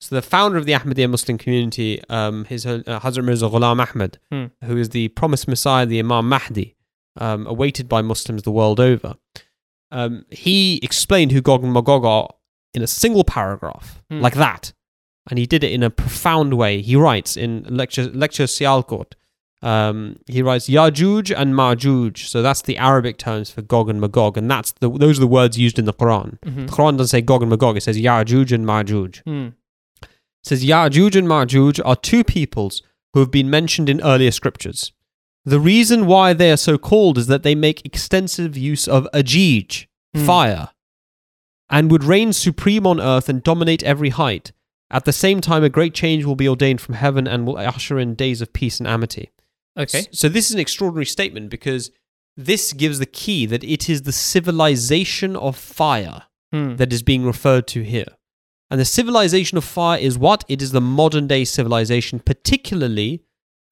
So 0.00 0.14
the 0.14 0.22
founder 0.22 0.56
of 0.58 0.66
the 0.66 0.72
Ahmadiyya 0.72 1.10
Muslim 1.10 1.36
community, 1.38 2.00
um, 2.08 2.44
his 2.44 2.64
uh, 2.66 2.82
Hazrat 2.86 3.24
Mirza 3.24 3.46
Ghulam 3.48 3.80
Ahmad, 3.80 4.18
Hmm. 4.30 4.46
who 4.64 4.76
is 4.76 4.90
the 4.90 5.08
promised 5.08 5.48
Messiah, 5.48 5.84
the 5.86 5.98
Imam 5.98 6.28
Mahdi, 6.28 6.76
um, 7.18 7.46
awaited 7.46 7.88
by 7.88 8.02
Muslims 8.02 8.42
the 8.44 8.50
world 8.52 8.78
over. 8.78 9.16
Um, 9.90 10.24
he 10.30 10.78
explained 10.82 11.32
who 11.32 11.40
Gog 11.40 11.64
and 11.64 11.72
Magog 11.72 12.04
are 12.04 12.28
in 12.74 12.82
a 12.82 12.86
single 12.86 13.24
paragraph, 13.24 14.02
Hmm. 14.10 14.20
like 14.20 14.34
that, 14.34 14.72
and 15.28 15.38
he 15.38 15.46
did 15.46 15.64
it 15.64 15.72
in 15.72 15.82
a 15.82 15.90
profound 15.90 16.54
way. 16.54 16.82
He 16.82 16.94
writes 16.94 17.36
in 17.36 17.64
lecture 17.68 18.04
lecture 18.04 18.44
Sialkot, 18.44 19.12
um, 19.62 20.18
he 20.26 20.42
writes 20.42 20.68
Yajuj 20.68 21.34
and 21.36 21.54
Majuj. 21.54 22.18
So 22.26 22.42
that's 22.42 22.62
the 22.62 22.76
Arabic 22.78 23.18
terms 23.18 23.50
for 23.50 23.62
Gog 23.62 23.88
and 23.88 24.00
Magog, 24.00 24.36
and 24.36 24.50
that's 24.50 24.72
the 24.72 24.90
those 24.90 25.18
are 25.18 25.20
the 25.20 25.26
words 25.26 25.58
used 25.58 25.78
in 25.78 25.86
the 25.86 25.94
Quran. 25.94 26.38
Mhm. 26.40 26.66
The 26.68 26.72
Quran 26.72 26.92
doesn't 26.98 27.08
say 27.08 27.20
Gog 27.22 27.42
and 27.42 27.50
Magog; 27.50 27.76
it 27.76 27.82
says 27.82 27.96
Yajuj 27.98 28.52
and 28.52 28.66
Majuj. 28.66 29.22
Hmm. 29.24 29.48
It 30.02 30.08
says 30.44 30.64
Yajuj 30.64 31.16
and 31.16 31.26
Majuj 31.26 31.80
are 31.84 31.96
two 31.96 32.22
peoples 32.22 32.82
who 33.14 33.20
have 33.20 33.30
been 33.30 33.48
mentioned 33.50 33.88
in 33.88 34.00
earlier 34.02 34.30
scriptures. 34.30 34.92
The 35.44 35.58
reason 35.60 36.06
why 36.06 36.32
they 36.32 36.50
are 36.52 36.56
so 36.56 36.76
called 36.76 37.18
is 37.18 37.28
that 37.28 37.42
they 37.42 37.54
make 37.54 37.84
extensive 37.86 38.56
use 38.56 38.86
of 38.86 39.08
Ajij, 39.14 39.86
Hmm. 40.14 40.24
fire, 40.26 40.68
and 41.70 41.90
would 41.90 42.04
reign 42.04 42.32
supreme 42.32 42.86
on 42.86 43.00
earth 43.00 43.28
and 43.28 43.42
dominate 43.42 43.82
every 43.82 44.10
height. 44.10 44.52
At 44.90 45.04
the 45.04 45.12
same 45.12 45.40
time, 45.40 45.64
a 45.64 45.68
great 45.68 45.94
change 45.94 46.24
will 46.24 46.36
be 46.36 46.48
ordained 46.48 46.80
from 46.80 46.94
heaven 46.94 47.26
and 47.26 47.44
will 47.46 47.56
usher 47.58 47.98
in 47.98 48.14
days 48.14 48.40
of 48.40 48.52
peace 48.52 48.78
and 48.78 48.86
amity. 48.86 49.30
Okay. 49.76 50.06
So 50.12 50.28
this 50.28 50.46
is 50.48 50.54
an 50.54 50.60
extraordinary 50.60 51.06
statement 51.06 51.50
because 51.50 51.90
this 52.36 52.72
gives 52.72 52.98
the 52.98 53.06
key 53.06 53.46
that 53.46 53.64
it 53.64 53.88
is 53.88 54.02
the 54.02 54.12
civilization 54.12 55.36
of 55.36 55.56
fire 55.56 56.24
Hmm. 56.52 56.76
that 56.76 56.92
is 56.92 57.02
being 57.02 57.24
referred 57.24 57.66
to 57.68 57.82
here. 57.82 58.06
And 58.70 58.80
the 58.80 58.84
civilization 58.84 59.58
of 59.58 59.64
fire 59.64 59.98
is 59.98 60.16
what? 60.16 60.44
It 60.48 60.62
is 60.62 60.70
the 60.72 60.80
modern 60.80 61.26
day 61.26 61.44
civilization, 61.44 62.20
particularly 62.20 63.22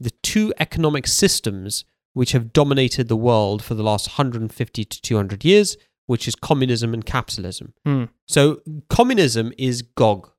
the 0.01 0.11
two 0.23 0.53
economic 0.59 1.07
systems 1.07 1.85
which 2.15 2.33
have 2.33 2.53
dominated 2.53 3.09
the 3.09 3.17
world 3.17 3.63
for 3.63 3.75
the 3.75 3.83
last 3.85 4.09
150 4.09 4.85
to 4.85 5.03
200 5.03 5.45
years, 5.45 5.77
which 6.07 6.27
is 6.29 6.35
communism 6.35 6.93
and 6.95 7.07
capitalism. 7.07 7.75
Hmm. 7.85 8.05
So 8.27 8.61
communism 8.89 9.53
is 9.57 9.83
Gog. 9.83 10.31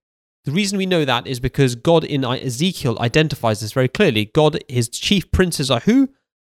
The 0.45 0.51
reason 0.51 0.77
we 0.77 0.85
know 0.85 1.05
that 1.05 1.25
is 1.25 1.39
because 1.39 1.75
God 1.75 2.03
in 2.03 2.23
Ezekiel 2.23 2.97
identifies 2.99 3.61
this 3.61 3.73
very 3.73 3.87
clearly. 3.87 4.25
God, 4.25 4.59
his 4.69 4.89
chief 4.89 5.31
princes 5.31 5.71
are 5.71 5.81
who? 5.81 6.09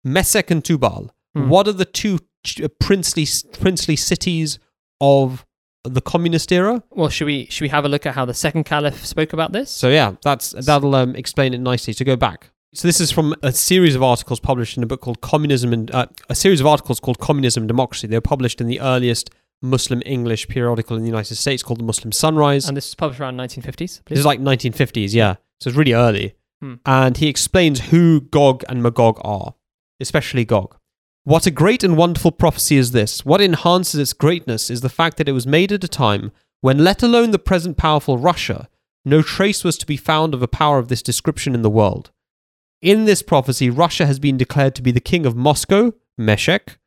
Mesek 0.05 0.51
and 0.51 0.63
Tubal. 0.63 1.09
Hmm. 1.35 1.49
What 1.49 1.67
are 1.67 1.73
the 1.73 1.85
two 1.85 2.19
princely 2.79 3.27
princely 3.59 3.95
cities 3.95 4.59
of 5.01 5.45
the 5.83 6.01
communist 6.01 6.51
era? 6.51 6.83
Well, 6.91 7.09
should 7.09 7.25
we 7.25 7.47
should 7.47 7.63
we 7.63 7.69
have 7.69 7.83
a 7.83 7.89
look 7.89 8.05
at 8.05 8.15
how 8.15 8.25
the 8.25 8.33
second 8.33 8.65
caliph 8.65 9.05
spoke 9.05 9.33
about 9.33 9.51
this? 9.51 9.71
So 9.71 9.89
yeah, 9.89 10.15
that's 10.21 10.51
that'll 10.51 10.95
um, 10.95 11.15
explain 11.15 11.53
it 11.53 11.59
nicely. 11.59 11.93
To 11.95 12.03
go 12.03 12.15
back. 12.15 12.51
So 12.75 12.87
this 12.87 13.01
is 13.01 13.11
from 13.11 13.33
a 13.41 13.51
series 13.51 13.95
of 13.95 14.03
articles 14.03 14.39
published 14.39 14.77
in 14.77 14.83
a 14.83 14.85
book 14.85 15.01
called 15.01 15.21
Communism 15.21 15.73
and 15.73 15.89
uh, 15.89 16.05
a 16.29 16.35
series 16.35 16.61
of 16.61 16.67
articles 16.67 16.99
called 16.99 17.17
Communism 17.17 17.63
and 17.63 17.67
Democracy. 17.67 18.05
They 18.05 18.17
were 18.17 18.21
published 18.21 18.61
in 18.61 18.67
the 18.67 18.79
earliest 18.79 19.31
Muslim 19.61 20.01
English 20.05 20.47
periodical 20.47 20.95
in 20.95 21.03
the 21.03 21.09
United 21.09 21.35
States 21.35 21.63
called 21.63 21.79
the 21.79 21.83
Muslim 21.83 22.11
Sunrise. 22.11 22.67
and 22.67 22.77
this 22.77 22.87
was 22.87 22.95
published 22.95 23.19
around 23.19 23.37
1950s. 23.37 23.77
This 23.77 24.01
Please. 24.05 24.19
is 24.19 24.25
like 24.25 24.39
1950s, 24.39 25.13
yeah. 25.13 25.35
So 25.59 25.69
it's 25.69 25.77
really 25.77 25.93
early. 25.93 26.35
Hmm. 26.61 26.75
And 26.85 27.17
he 27.17 27.27
explains 27.27 27.89
who 27.89 28.21
Gog 28.21 28.63
and 28.69 28.81
Magog 28.81 29.19
are, 29.23 29.55
especially 29.99 30.45
Gog. 30.45 30.75
What 31.23 31.45
a 31.45 31.51
great 31.51 31.83
and 31.83 31.97
wonderful 31.97 32.31
prophecy 32.31 32.77
is 32.77 32.91
this. 32.91 33.25
What 33.25 33.41
enhances 33.41 33.99
its 33.99 34.13
greatness 34.13 34.69
is 34.69 34.81
the 34.81 34.89
fact 34.89 35.17
that 35.17 35.29
it 35.29 35.33
was 35.33 35.45
made 35.45 35.71
at 35.71 35.83
a 35.83 35.87
time 35.87 36.31
when, 36.61 36.83
let 36.83 37.03
alone 37.03 37.31
the 37.31 37.39
present 37.39 37.77
powerful 37.77 38.17
Russia, 38.17 38.67
no 39.05 39.21
trace 39.21 39.63
was 39.63 39.77
to 39.77 39.85
be 39.85 39.97
found 39.97 40.33
of 40.33 40.41
a 40.41 40.47
power 40.47 40.77
of 40.77 40.87
this 40.87 41.01
description 41.01 41.55
in 41.55 41.61
the 41.61 41.69
world. 41.69 42.11
In 42.81 43.05
this 43.05 43.21
prophecy, 43.21 43.69
Russia 43.69 44.05
has 44.05 44.19
been 44.19 44.37
declared 44.37 44.75
to 44.75 44.81
be 44.81 44.91
the 44.91 44.99
king 44.99 45.25
of 45.25 45.35
Moscow, 45.35 45.93
Meshech, 46.17 46.77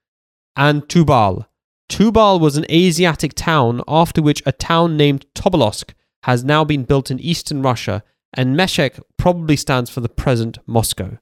and 0.57 0.89
Tubal. 0.89 1.47
Tubal 1.93 2.41
was 2.41 2.57
an 2.57 2.65
Asiatic 2.71 3.35
town, 3.35 3.83
after 3.87 4.23
which 4.23 4.43
a 4.47 4.53
town 4.53 4.97
named 4.97 5.27
Tobolsk 5.35 5.93
has 6.23 6.43
now 6.43 6.65
been 6.65 6.85
built 6.85 7.11
in 7.11 7.21
eastern 7.21 7.61
Russia, 7.61 8.03
and 8.33 8.57
Meshech 8.57 8.99
probably 9.19 9.57
stands 9.57 9.91
for 9.91 10.01
the 10.01 10.09
present 10.09 10.57
Moscow. 10.67 11.19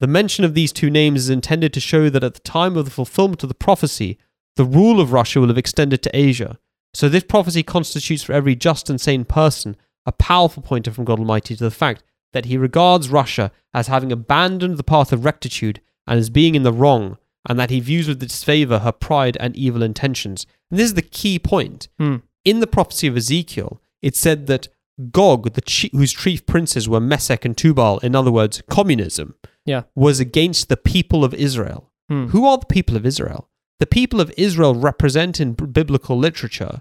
The 0.00 0.06
mention 0.06 0.44
of 0.44 0.52
these 0.52 0.70
two 0.70 0.90
names 0.90 1.20
is 1.20 1.30
intended 1.30 1.72
to 1.72 1.80
show 1.80 2.10
that 2.10 2.22
at 2.22 2.34
the 2.34 2.40
time 2.40 2.76
of 2.76 2.84
the 2.84 2.90
fulfillment 2.90 3.42
of 3.42 3.48
the 3.48 3.54
prophecy, 3.54 4.18
the 4.56 4.66
rule 4.66 5.00
of 5.00 5.14
Russia 5.14 5.40
will 5.40 5.48
have 5.48 5.56
extended 5.56 6.02
to 6.02 6.14
Asia. 6.14 6.58
So 6.92 7.08
this 7.08 7.24
prophecy 7.24 7.62
constitutes 7.62 8.22
for 8.22 8.34
every 8.34 8.54
just 8.54 8.90
and 8.90 9.00
sane 9.00 9.24
person 9.24 9.78
a 10.04 10.12
powerful 10.12 10.62
pointer 10.62 10.90
from 10.90 11.06
God 11.06 11.20
Almighty 11.20 11.56
to 11.56 11.64
the 11.64 11.70
fact 11.70 12.02
that 12.34 12.44
he 12.44 12.58
regards 12.58 13.08
Russia 13.08 13.50
as 13.72 13.86
having 13.86 14.12
abandoned 14.12 14.76
the 14.76 14.84
path 14.84 15.10
of 15.10 15.24
rectitude 15.24 15.80
and 16.06 16.18
as 16.18 16.28
being 16.28 16.54
in 16.54 16.64
the 16.64 16.72
wrong, 16.72 17.16
and 17.48 17.58
that 17.58 17.70
he 17.70 17.80
views 17.80 18.08
with 18.08 18.18
disfavor 18.20 18.80
her 18.80 18.92
pride 18.92 19.36
and 19.40 19.56
evil 19.56 19.82
intentions. 19.82 20.46
And 20.70 20.78
this 20.80 20.86
is 20.86 20.94
the 20.94 21.02
key 21.02 21.38
point. 21.38 21.88
Hmm. 21.98 22.16
In 22.44 22.60
the 22.60 22.66
prophecy 22.66 23.06
of 23.06 23.16
Ezekiel, 23.16 23.80
it 24.02 24.14
said 24.16 24.46
that 24.46 24.68
Gog, 25.10 25.52
the 25.52 25.88
whose 25.92 26.12
chief 26.12 26.46
princes 26.46 26.88
were 26.88 27.00
Mesek 27.00 27.44
and 27.44 27.56
Tubal, 27.56 27.98
in 27.98 28.14
other 28.16 28.32
words, 28.32 28.62
communism, 28.70 29.34
Yeah. 29.66 29.82
was 29.94 30.20
against 30.20 30.68
the 30.68 30.76
people 30.76 31.24
of 31.24 31.34
Israel. 31.34 31.90
Hmm. 32.08 32.26
Who 32.28 32.46
are 32.46 32.58
the 32.58 32.66
people 32.66 32.96
of 32.96 33.04
Israel? 33.04 33.48
The 33.78 33.86
people 33.86 34.20
of 34.20 34.32
Israel 34.38 34.74
represent 34.74 35.38
in 35.40 35.52
biblical 35.52 36.16
literature 36.18 36.80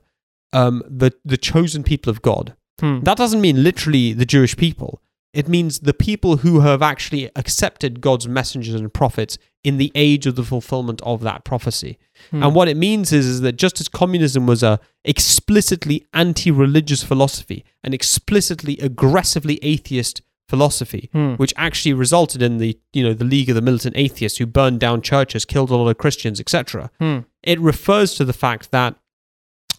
um, 0.54 0.82
the, 0.88 1.12
the 1.26 1.38
chosen 1.38 1.84
people 1.84 2.10
of 2.10 2.22
God. 2.22 2.56
Hmm. 2.80 3.02
That 3.02 3.18
doesn't 3.18 3.42
mean 3.42 3.64
literally 3.64 4.14
the 4.14 4.26
Jewish 4.26 4.56
people. 4.56 5.02
It 5.34 5.50
means 5.50 5.80
the 5.80 5.94
people 5.94 6.38
who 6.38 6.62
have 6.62 6.82
actually 6.82 7.30
accepted 7.36 8.00
God's 8.00 8.28
messengers 8.28 8.76
and 8.76 8.94
prophets 8.94 9.38
in 9.66 9.78
the 9.78 9.92
age 9.96 10.28
of 10.28 10.36
the 10.36 10.44
fulfillment 10.44 11.02
of 11.02 11.22
that 11.22 11.44
prophecy. 11.44 11.98
Hmm. 12.32 12.44
And 12.44 12.56
what 12.56 12.68
it 12.68 12.78
means 12.78 13.12
is, 13.12 13.26
is 13.26 13.42
that 13.42 13.54
just 13.54 13.82
as 13.82 13.90
communism 13.90 14.46
was 14.46 14.62
a 14.64 14.80
explicitly 15.04 16.06
anti-religious 16.14 17.04
philosophy, 17.04 17.66
an 17.84 17.94
explicitly 17.94 18.78
aggressively 18.80 19.60
atheist 19.64 20.22
philosophy, 20.48 21.10
Hmm. 21.12 21.34
which 21.36 21.54
actually 21.58 21.94
resulted 21.94 22.42
in 22.42 22.60
the 22.60 22.78
you 22.94 23.04
know 23.04 23.14
the 23.14 23.26
League 23.26 23.50
of 23.50 23.56
the 23.56 23.62
Militant 23.62 23.98
Atheists 23.98 24.38
who 24.38 24.46
burned 24.46 24.80
down 24.80 25.02
churches, 25.02 25.44
killed 25.46 25.72
a 25.72 25.76
lot 25.76 25.90
of 25.90 25.98
Christians, 25.98 26.40
etc. 26.40 26.92
Hmm. 27.00 27.20
It 27.42 27.60
refers 27.60 28.14
to 28.16 28.26
the 28.26 28.34
fact 28.34 28.72
that 28.72 28.96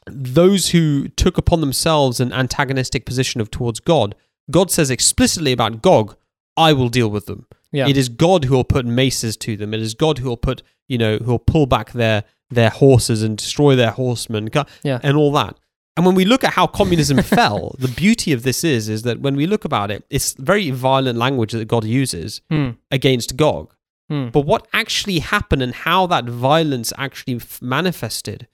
those 0.08 0.70
who 0.70 1.08
took 1.08 1.38
upon 1.38 1.60
themselves 1.60 2.20
an 2.20 2.32
antagonistic 2.32 3.04
position 3.06 3.40
of 3.40 3.50
towards 3.50 3.80
God, 3.80 4.14
God 4.50 4.70
says 4.70 4.90
explicitly 4.90 5.52
about 5.52 5.82
Gog, 5.82 6.16
I 6.56 6.72
will 6.72 6.88
deal 6.88 7.08
with 7.08 7.26
them. 7.26 7.46
Yeah. 7.72 7.88
It 7.88 7.96
is 7.96 8.08
God 8.08 8.44
who 8.44 8.54
will 8.54 8.64
put 8.64 8.86
maces 8.86 9.36
to 9.38 9.56
them. 9.56 9.74
It 9.74 9.80
is 9.80 9.94
God 9.94 10.18
who 10.18 10.28
will 10.28 10.36
put, 10.36 10.62
you 10.88 10.98
know, 10.98 11.18
who 11.18 11.32
will 11.32 11.38
pull 11.38 11.66
back 11.66 11.92
their 11.92 12.24
their 12.50 12.70
horses 12.70 13.22
and 13.22 13.36
destroy 13.36 13.74
their 13.74 13.90
horsemen 13.90 14.48
Yeah. 14.84 15.00
and 15.02 15.16
all 15.16 15.32
that. 15.32 15.58
And 15.96 16.06
when 16.06 16.14
we 16.14 16.24
look 16.24 16.44
at 16.44 16.52
how 16.52 16.66
communism 16.68 17.20
fell, 17.22 17.74
the 17.78 17.88
beauty 17.88 18.32
of 18.32 18.44
this 18.44 18.62
is 18.62 18.88
is 18.88 19.02
that 19.02 19.20
when 19.20 19.34
we 19.34 19.46
look 19.46 19.64
about 19.64 19.90
it, 19.90 20.04
it's 20.10 20.34
very 20.34 20.70
violent 20.70 21.18
language 21.18 21.52
that 21.52 21.66
God 21.66 21.84
uses 21.84 22.40
Hmm. 22.50 22.70
against 22.90 23.36
Gog. 23.36 23.74
Hmm. 24.08 24.28
But 24.28 24.42
what 24.42 24.68
actually 24.72 25.18
happened 25.18 25.62
and 25.62 25.74
how 25.74 26.06
that 26.06 26.26
violence 26.26 26.92
actually 26.96 27.36
f- 27.36 27.60
manifested 27.60 28.46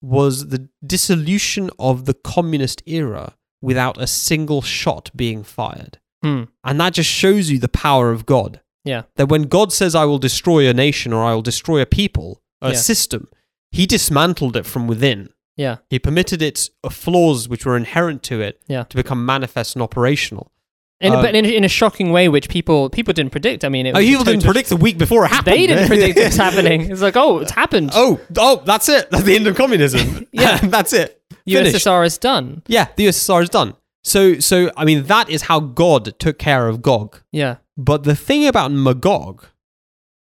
was 0.00 0.48
the 0.48 0.68
dissolution 0.86 1.70
of 1.78 2.04
the 2.06 2.14
communist 2.14 2.82
era 2.86 3.34
without 3.60 4.00
a 4.00 4.06
single 4.06 4.62
shot 4.62 5.10
being 5.14 5.42
fired. 5.42 5.98
Hmm. 6.26 6.42
And 6.64 6.80
that 6.80 6.94
just 6.94 7.10
shows 7.10 7.50
you 7.50 7.58
the 7.58 7.68
power 7.68 8.10
of 8.10 8.26
God. 8.26 8.60
Yeah. 8.84 9.02
That 9.16 9.28
when 9.28 9.42
God 9.44 9.72
says, 9.72 9.94
I 9.94 10.04
will 10.04 10.18
destroy 10.18 10.68
a 10.68 10.74
nation 10.74 11.12
or 11.12 11.22
I 11.24 11.34
will 11.34 11.42
destroy 11.42 11.80
a 11.80 11.86
people, 11.86 12.40
a 12.60 12.70
Yeah. 12.70 12.74
system, 12.76 13.28
he 13.72 13.86
dismantled 13.86 14.56
it 14.56 14.66
from 14.66 14.86
within. 14.86 15.28
Yeah. 15.56 15.76
He 15.90 15.98
permitted 15.98 16.42
its 16.42 16.70
uh, 16.84 16.88
flaws, 16.90 17.48
which 17.48 17.64
were 17.66 17.76
inherent 17.76 18.22
to 18.24 18.40
it, 18.40 18.60
Yeah. 18.68 18.84
to 18.84 18.96
become 18.96 19.24
manifest 19.24 19.74
and 19.76 19.82
operational. 19.82 20.52
In, 21.00 21.12
Um, 21.12 21.22
but 21.22 21.34
in, 21.34 21.44
in 21.44 21.62
a 21.64 21.68
shocking 21.68 22.10
way, 22.10 22.28
which 22.28 22.48
people 22.48 22.88
people 22.88 23.12
didn't 23.12 23.32
predict. 23.32 23.64
I 23.64 23.68
mean, 23.68 23.84
it 23.86 23.94
Oh, 23.94 23.98
you 23.98 24.22
didn't 24.24 24.44
predict 24.44 24.68
the 24.70 24.76
week 24.76 24.96
before 24.98 25.24
it 25.26 25.28
happened. 25.28 25.54
They 25.56 25.66
didn't 25.66 25.86
predict 25.94 26.16
it 26.18 26.24
was 26.26 26.36
happening. 26.36 26.90
It's 26.90 27.02
like, 27.02 27.16
oh, 27.16 27.40
it's 27.40 27.50
happened. 27.52 27.90
Oh, 27.94 28.18
oh, 28.38 28.62
that's 28.64 28.88
it. 28.88 29.10
That's 29.10 29.24
the 29.24 29.36
end 29.36 29.46
of 29.46 29.56
communism. 29.56 30.26
Yeah. 30.32 30.56
that's 30.76 30.92
it. 30.92 31.20
Finished. 31.46 31.76
USSR 31.86 32.04
is 32.06 32.16
done. 32.18 32.62
Yeah, 32.66 32.86
the 32.96 33.06
USSR 33.08 33.42
is 33.42 33.50
done. 33.50 33.74
So, 34.06 34.38
so 34.38 34.70
I 34.76 34.84
mean, 34.84 35.02
that 35.04 35.28
is 35.28 35.42
how 35.42 35.58
God 35.60 36.18
took 36.20 36.38
care 36.38 36.68
of 36.68 36.80
Gog. 36.80 37.20
Yeah. 37.32 37.56
But 37.76 38.04
the 38.04 38.14
thing 38.14 38.46
about 38.46 38.70
Magog, 38.70 39.46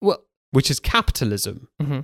Well. 0.01 0.23
which 0.51 0.71
is 0.71 0.79
capitalism, 0.79 1.67
hmm 1.81 1.99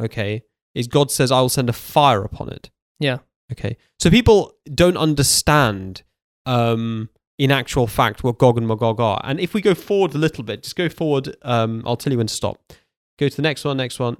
okay, 0.00 0.42
is 0.74 0.88
God 0.88 1.10
says, 1.10 1.30
"I 1.30 1.40
will 1.40 1.50
send 1.50 1.68
a 1.68 1.72
fire 1.74 2.22
upon 2.24 2.48
it." 2.48 2.70
Yeah. 2.98 3.18
Okay, 3.52 3.76
so 3.98 4.08
people 4.10 4.54
don't 4.74 4.96
understand, 4.96 6.02
um, 6.46 7.10
in 7.38 7.50
actual 7.50 7.86
fact, 7.86 8.22
what 8.24 8.38
Gog 8.38 8.56
and 8.56 8.66
Magog 8.66 9.00
are. 9.00 9.20
And 9.24 9.40
if 9.40 9.52
we 9.54 9.60
go 9.60 9.74
forward 9.74 10.14
a 10.14 10.18
little 10.18 10.44
bit, 10.44 10.62
just 10.62 10.76
go 10.76 10.88
forward. 10.88 11.36
Um, 11.42 11.82
I'll 11.84 11.96
tell 11.96 12.12
you 12.12 12.18
when 12.18 12.28
to 12.28 12.34
stop. 12.34 12.60
Go 13.18 13.28
to 13.28 13.36
the 13.36 13.42
next 13.42 13.64
one. 13.64 13.76
Next 13.76 13.98
one. 13.98 14.16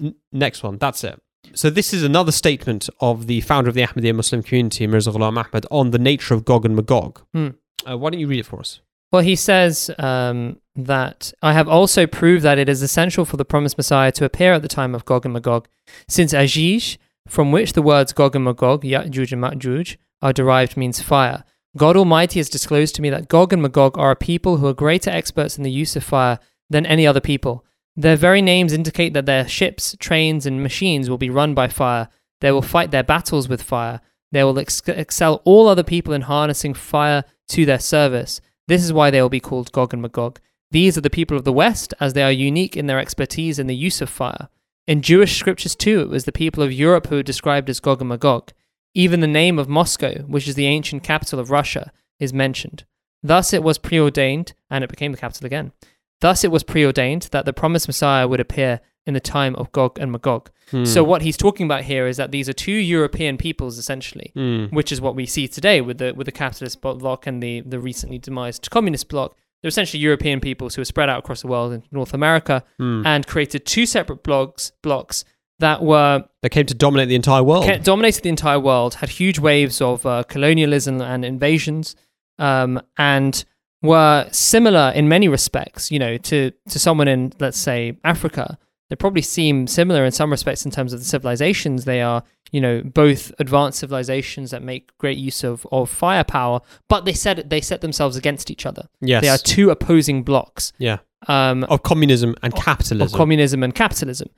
N- 0.00 0.14
next 0.30 0.62
one. 0.62 0.76
That's 0.78 1.02
it. 1.04 1.20
So 1.54 1.70
this 1.70 1.94
is 1.94 2.02
another 2.02 2.32
statement 2.32 2.88
of 3.00 3.26
the 3.26 3.40
founder 3.40 3.68
of 3.68 3.74
the 3.74 3.82
Ahmadiyya 3.82 4.14
Muslim 4.14 4.42
community, 4.42 4.86
Mirza 4.86 5.10
Ghulam 5.10 5.38
Ahmad, 5.38 5.66
on 5.70 5.90
the 5.90 5.98
nature 5.98 6.34
of 6.34 6.44
Gog 6.44 6.64
and 6.64 6.76
Magog. 6.76 7.22
Hmm. 7.32 7.48
Uh, 7.88 7.96
why 7.96 8.10
don't 8.10 8.20
you 8.20 8.26
read 8.26 8.40
it 8.40 8.46
for 8.46 8.60
us? 8.60 8.80
Well, 9.12 9.22
he 9.22 9.36
says 9.36 9.90
um, 9.98 10.60
that 10.74 11.32
I 11.42 11.52
have 11.52 11.68
also 11.68 12.06
proved 12.06 12.42
that 12.42 12.58
it 12.58 12.68
is 12.68 12.82
essential 12.82 13.24
for 13.24 13.36
the 13.36 13.44
promised 13.44 13.78
Messiah 13.78 14.12
to 14.12 14.24
appear 14.24 14.54
at 14.54 14.62
the 14.62 14.68
time 14.68 14.94
of 14.94 15.04
Gog 15.04 15.24
and 15.24 15.32
Magog, 15.32 15.68
since 16.08 16.32
Ajish, 16.32 16.98
from 17.28 17.52
which 17.52 17.74
the 17.74 17.82
words 17.82 18.12
Gog 18.12 18.34
and 18.34 18.44
Magog, 18.44 18.82
Ya'juj 18.82 19.32
and 19.32 19.42
Ma'juj, 19.42 19.96
are 20.22 20.32
derived, 20.32 20.76
means 20.76 21.00
fire. 21.00 21.44
God 21.76 21.96
Almighty 21.96 22.40
has 22.40 22.48
disclosed 22.48 22.94
to 22.94 23.02
me 23.02 23.10
that 23.10 23.28
Gog 23.28 23.52
and 23.52 23.60
Magog 23.60 23.98
are 23.98 24.10
a 24.10 24.16
people 24.16 24.56
who 24.56 24.66
are 24.66 24.74
greater 24.74 25.10
experts 25.10 25.58
in 25.58 25.62
the 25.62 25.70
use 25.70 25.94
of 25.94 26.02
fire 26.02 26.38
than 26.70 26.86
any 26.86 27.06
other 27.06 27.20
people. 27.20 27.64
Their 27.96 28.16
very 28.16 28.42
names 28.42 28.72
indicate 28.72 29.14
that 29.14 29.26
their 29.26 29.48
ships, 29.48 29.96
trains, 29.98 30.44
and 30.44 30.62
machines 30.62 31.08
will 31.08 31.18
be 31.18 31.30
run 31.30 31.54
by 31.54 31.68
fire. 31.68 32.08
They 32.40 32.52
will 32.52 32.62
fight 32.62 32.90
their 32.90 33.02
battles 33.02 33.48
with 33.48 33.62
fire. 33.62 34.00
They 34.32 34.44
will 34.44 34.58
ex- 34.58 34.82
excel 34.86 35.40
all 35.44 35.66
other 35.66 35.82
people 35.82 36.12
in 36.12 36.22
harnessing 36.22 36.74
fire 36.74 37.24
to 37.48 37.64
their 37.64 37.78
service. 37.78 38.40
This 38.68 38.84
is 38.84 38.92
why 38.92 39.10
they 39.10 39.22
will 39.22 39.30
be 39.30 39.40
called 39.40 39.72
Gog 39.72 39.94
and 39.94 40.02
Magog. 40.02 40.40
These 40.70 40.98
are 40.98 41.02
the 41.02 41.08
people 41.08 41.36
of 41.36 41.44
the 41.44 41.52
West, 41.52 41.94
as 42.00 42.12
they 42.12 42.22
are 42.22 42.32
unique 42.32 42.76
in 42.76 42.86
their 42.86 42.98
expertise 42.98 43.58
in 43.58 43.66
the 43.66 43.76
use 43.76 44.02
of 44.02 44.10
fire. 44.10 44.48
In 44.86 45.00
Jewish 45.00 45.38
scriptures, 45.38 45.74
too, 45.74 46.00
it 46.00 46.08
was 46.08 46.24
the 46.24 46.32
people 46.32 46.62
of 46.62 46.72
Europe 46.72 47.06
who 47.06 47.18
are 47.18 47.22
described 47.22 47.70
as 47.70 47.80
Gog 47.80 48.00
and 48.00 48.08
Magog. 48.08 48.52
Even 48.94 49.20
the 49.20 49.26
name 49.26 49.58
of 49.58 49.68
Moscow, 49.68 50.22
which 50.22 50.48
is 50.48 50.54
the 50.54 50.66
ancient 50.66 51.02
capital 51.02 51.38
of 51.38 51.50
Russia, 51.50 51.92
is 52.18 52.32
mentioned. 52.32 52.84
Thus 53.22 53.52
it 53.52 53.62
was 53.62 53.78
preordained, 53.78 54.52
and 54.70 54.84
it 54.84 54.90
became 54.90 55.12
the 55.12 55.18
capital 55.18 55.46
again. 55.46 55.72
Thus 56.20 56.44
it 56.44 56.50
was 56.50 56.62
preordained 56.62 57.28
that 57.32 57.44
the 57.44 57.52
promised 57.52 57.88
Messiah 57.88 58.26
would 58.26 58.40
appear 58.40 58.80
in 59.06 59.14
the 59.14 59.20
time 59.20 59.54
of 59.56 59.70
Gog 59.72 59.98
and 60.00 60.10
Magog. 60.10 60.50
Hmm. 60.70 60.84
So 60.84 61.04
what 61.04 61.22
he's 61.22 61.36
talking 61.36 61.64
about 61.66 61.84
here 61.84 62.06
is 62.08 62.16
that 62.16 62.32
these 62.32 62.48
are 62.48 62.52
two 62.52 62.72
European 62.72 63.36
peoples, 63.36 63.78
essentially, 63.78 64.32
Hmm. 64.34 64.64
which 64.66 64.90
is 64.90 65.00
what 65.00 65.14
we 65.14 65.26
see 65.26 65.46
today 65.46 65.80
with 65.80 65.98
the 65.98 66.12
with 66.12 66.24
the 66.26 66.32
capitalist 66.32 66.80
bloc 66.80 67.26
and 67.26 67.42
the 67.42 67.60
the 67.60 67.78
recently 67.78 68.18
demised 68.18 68.68
communist 68.70 69.08
bloc. 69.08 69.36
They're 69.62 69.68
essentially 69.68 70.02
European 70.02 70.40
peoples 70.40 70.74
who 70.74 70.82
are 70.82 70.86
spread 70.86 71.08
out 71.08 71.18
across 71.20 71.42
the 71.42 71.46
world 71.48 71.72
in 71.72 71.82
North 71.92 72.12
America 72.14 72.64
Hmm. 72.78 73.06
and 73.06 73.26
created 73.26 73.64
two 73.64 73.86
separate 73.86 74.24
blogs 74.24 74.72
blocks 74.82 75.24
that 75.60 75.82
were 75.82 76.24
That 76.42 76.50
came 76.50 76.66
to 76.66 76.74
dominate 76.74 77.08
the 77.08 77.14
entire 77.14 77.42
world. 77.42 77.64
ca- 77.64 77.78
dominated 77.78 78.22
the 78.24 78.28
entire 78.28 78.58
world, 78.60 78.94
had 78.96 79.08
huge 79.10 79.38
waves 79.38 79.80
of 79.80 80.04
uh, 80.04 80.24
colonialism 80.24 81.00
and 81.00 81.24
invasions, 81.24 81.94
um, 82.38 82.80
and 82.98 83.44
were 83.86 84.28
similar 84.32 84.92
in 84.94 85.08
many 85.08 85.28
respects. 85.28 85.90
You 85.90 85.98
know, 85.98 86.16
to 86.18 86.50
to 86.68 86.78
someone 86.78 87.08
in 87.08 87.32
let's 87.40 87.58
say 87.58 87.96
Africa, 88.04 88.58
they 88.90 88.96
probably 88.96 89.22
seem 89.22 89.66
similar 89.66 90.04
in 90.04 90.12
some 90.12 90.30
respects 90.30 90.64
in 90.64 90.70
terms 90.70 90.92
of 90.92 90.98
the 91.00 91.04
civilizations. 91.06 91.84
They 91.84 92.02
are, 92.02 92.22
you 92.52 92.60
know, 92.60 92.82
both 92.82 93.32
advanced 93.38 93.78
civilizations 93.80 94.50
that 94.50 94.62
make 94.62 94.96
great 94.98 95.18
use 95.18 95.42
of 95.44 95.66
of 95.72 95.88
firepower, 95.90 96.60
but 96.88 97.04
they 97.04 97.12
set 97.14 97.48
they 97.50 97.60
set 97.60 97.80
themselves 97.80 98.16
against 98.16 98.50
each 98.50 98.66
other. 98.66 98.88
yes. 99.00 99.22
They 99.22 99.28
are 99.28 99.38
two 99.38 99.70
opposing 99.70 100.22
blocks. 100.22 100.72
yeah. 100.78 100.98
Um, 101.28 101.64
Of 101.64 101.82
communism 101.82 102.36
and 102.42 102.54
capitalism. 102.54 103.14
of 103.14 103.18
communism 103.18 103.62
and 103.62 103.74
capitalism. 103.74 104.28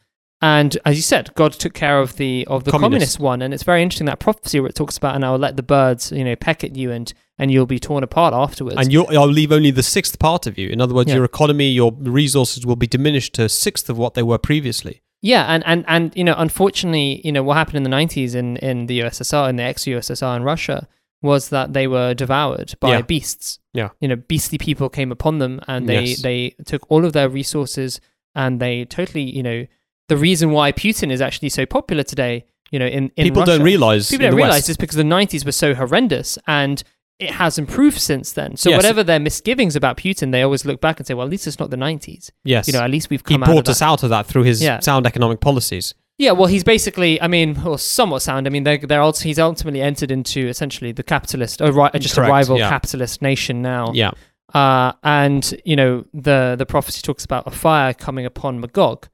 And 0.41 0.79
as 0.87 0.95
you 0.97 1.03
said, 1.03 1.35
God 1.35 1.53
took 1.53 1.75
care 1.75 1.99
of 1.99 2.17
the 2.17 2.47
of 2.47 2.63
the 2.65 2.71
Communist. 2.71 3.19
communist 3.19 3.21
one, 3.21 3.43
and 3.43 3.53
it's 3.53 3.65
very 3.65 3.83
interesting 3.83 4.07
that 4.07 4.21
prophecy 4.21 4.61
where 4.61 4.69
it 4.71 4.77
talks 4.77 4.97
about, 4.97 5.17
and 5.17 5.25
I 5.25 5.33
will 5.33 5.39
let 5.39 5.57
the 5.57 5.65
birds, 5.65 6.13
you 6.13 6.23
know, 6.25 6.37
peck 6.37 6.63
at 6.63 6.77
you, 6.77 6.93
and 6.93 7.13
and 7.39 7.51
you'll 7.53 7.67
be 7.67 7.79
torn 7.79 8.03
apart 8.03 8.35
afterwards. 8.35 8.77
and 8.79 8.93
you'll, 8.93 9.07
I'll 9.17 9.27
leave 9.27 9.53
only 9.53 9.71
the 9.71 9.83
sixth 9.83 10.19
part 10.19 10.47
of 10.47 10.59
you. 10.59 10.69
In 10.69 10.81
other 10.81 10.95
words, 10.95 11.09
Yeah. 11.09 11.17
your 11.17 11.25
economy, 11.25 11.69
your 11.71 11.93
resources 11.93 12.67
will 12.67 12.77
be 12.77 12.87
diminished 12.87 13.35
to 13.35 13.45
a 13.45 13.49
sixth 13.49 13.89
of 13.89 13.97
what 13.99 14.15
they 14.15 14.23
were 14.23 14.39
previously. 14.39 15.01
yeah, 15.23 15.47
and 15.47 15.63
and 15.67 15.85
and 15.89 16.13
you 16.17 16.25
know, 16.25 16.35
unfortunately, 16.37 17.21
you 17.25 17.33
know, 17.33 17.43
what 17.43 17.57
happened 17.57 17.77
in 17.77 17.83
the 17.85 17.91
'90s 17.91 18.35
in 18.35 18.57
in 18.59 18.87
the 18.87 19.01
USSR, 19.01 19.49
in 19.51 19.57
the 19.57 19.63
ex-USSR 19.63 20.37
and 20.37 20.45
Russia, 20.45 20.87
was 21.23 21.49
that 21.49 21.73
they 21.73 21.87
were 21.87 22.15
devoured 22.15 22.75
by 22.81 22.91
Yeah. 22.91 23.03
beasts. 23.03 23.59
Yeah. 23.75 23.91
you 24.01 24.09
know, 24.09 24.17
beastly 24.17 24.59
people 24.59 24.89
came 24.89 25.13
upon 25.13 25.39
them, 25.39 25.61
and 25.69 25.89
they 25.89 26.05
Yes. 26.05 26.23
they 26.23 26.55
took 26.67 26.83
all 26.91 27.05
of 27.05 27.13
their 27.13 27.29
resources, 27.29 28.01
and 28.35 28.61
they 28.61 28.85
totally, 28.85 29.23
you 29.23 29.43
know, 29.43 29.67
the 30.09 30.17
reason 30.17 30.51
why 30.53 30.73
Putin 30.73 31.11
is 31.13 31.21
actually 31.21 31.49
so 31.51 31.65
popular 31.67 32.03
today, 32.03 32.45
you 32.73 32.79
know, 32.79 32.87
in, 32.87 33.11
in 33.17 33.25
People 33.25 33.45
don't 33.45 33.63
realize. 33.63 34.09
people 34.11 34.27
don't 34.29 34.37
realize 34.37 34.55
West. 34.59 34.67
this 34.69 34.77
because 34.77 34.97
the 34.97 35.03
90s 35.05 35.45
were 35.45 35.53
so 35.53 35.75
horrendous 35.75 36.39
and 36.47 36.83
it 37.19 37.31
has 37.33 37.59
improved 37.59 37.99
since 37.99 38.33
then. 38.33 38.57
So 38.57 38.71
Yes. 38.71 38.77
whatever 38.79 39.03
their 39.03 39.19
misgivings 39.19 39.75
about 39.75 39.97
Putin, 39.97 40.31
they 40.33 40.43
always 40.43 40.65
look 40.65 40.81
back 40.81 40.99
and 41.01 41.07
say, 41.07 41.15
well, 41.15 41.27
at 41.27 41.31
least 41.31 41.47
it's 41.47 41.59
not 41.59 41.71
the 41.71 41.77
90s. 41.77 42.31
Yes. 42.45 42.67
You 42.69 42.73
know, 42.75 42.81
at 42.81 42.91
least 42.91 43.11
we've 43.11 43.21
he 43.27 43.35
come 43.35 43.43
out 43.43 43.49
of 43.49 43.55
brought 43.55 43.69
us 43.69 43.83
out 43.83 44.03
of 44.03 44.11
that 44.11 44.27
through 44.27 44.45
his 44.45 44.63
Yeah. 44.63 44.79
sound 44.81 45.07
economic 45.07 45.41
policies. 45.41 45.95
Yeah, 46.21 46.33
well, 46.33 46.47
he's 46.47 46.65
basically, 46.65 47.21
I 47.23 47.29
mean, 47.29 47.61
or 47.65 47.79
somewhat 47.79 48.23
sound. 48.23 48.47
I 48.47 48.51
mean, 48.51 48.65
they're, 48.65 48.79
they're 48.79 49.03
ult- 49.03 49.21
he's 49.21 49.39
ultimately 49.39 49.81
entered 49.81 50.11
into 50.11 50.49
essentially 50.49 50.91
the 50.91 51.05
capitalist, 51.05 51.61
or 51.61 51.71
ri- 51.71 51.91
just 52.01 52.17
Correct, 52.17 52.29
a 52.29 52.33
rival 52.33 52.59
yeah. 52.59 52.69
capitalist 52.69 53.23
nation 53.23 53.63
now. 53.63 53.93
Yeah. 53.95 54.11
Uh, 54.55 54.93
and, 55.05 55.55
you 55.65 55.77
know, 55.77 56.05
the, 56.15 56.57
the 56.59 56.67
prophecy 56.67 57.03
talks 57.03 57.25
about 57.25 57.47
a 57.47 57.51
fire 57.51 57.95
coming 57.95 58.27
upon 58.27 58.61
Magog. 58.61 59.09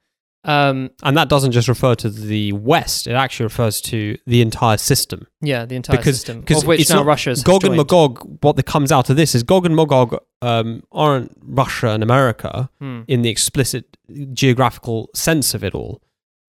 Um, 0.47 0.91
And 1.03 1.17
that 1.17 1.27
doesn't 1.27 1.51
just 1.53 1.67
refer 1.67 1.95
to 1.95 2.09
the 2.09 2.51
West, 2.53 3.07
it 3.07 3.13
actually 3.13 3.45
refers 3.45 3.81
to 3.81 4.17
the 4.27 4.41
entire 4.41 4.77
system. 4.77 5.27
yeah, 5.41 5.65
the 5.65 5.75
entire 5.75 5.97
Because- 5.97 6.15
system, 6.17 6.41
because 6.41 6.61
of 6.63 6.67
which 6.67 6.81
it's 6.81 6.89
now 6.91 6.97
not- 6.97 7.07
Russia's 7.07 7.43
Gog 7.43 7.63
and. 7.65 7.75
Magog, 7.75 8.19
what 8.43 8.55
that 8.55 8.63
comes 8.67 8.91
out 8.91 9.09
of 9.09 9.15
this 9.17 9.33
is 9.35 9.43
Gog 9.43 9.65
and 9.65 9.75
Magog 9.75 10.17
um, 10.41 10.83
aren't 10.91 11.31
Russia 11.41 11.87
and 11.89 12.03
America 12.03 12.69
Hmm. 12.79 13.01
in 13.07 13.23
the 13.23 13.29
explicit 13.29 13.97
geographical 14.33 15.09
sense 15.15 15.53
of 15.55 15.63
it 15.63 15.73
all. 15.73 16.01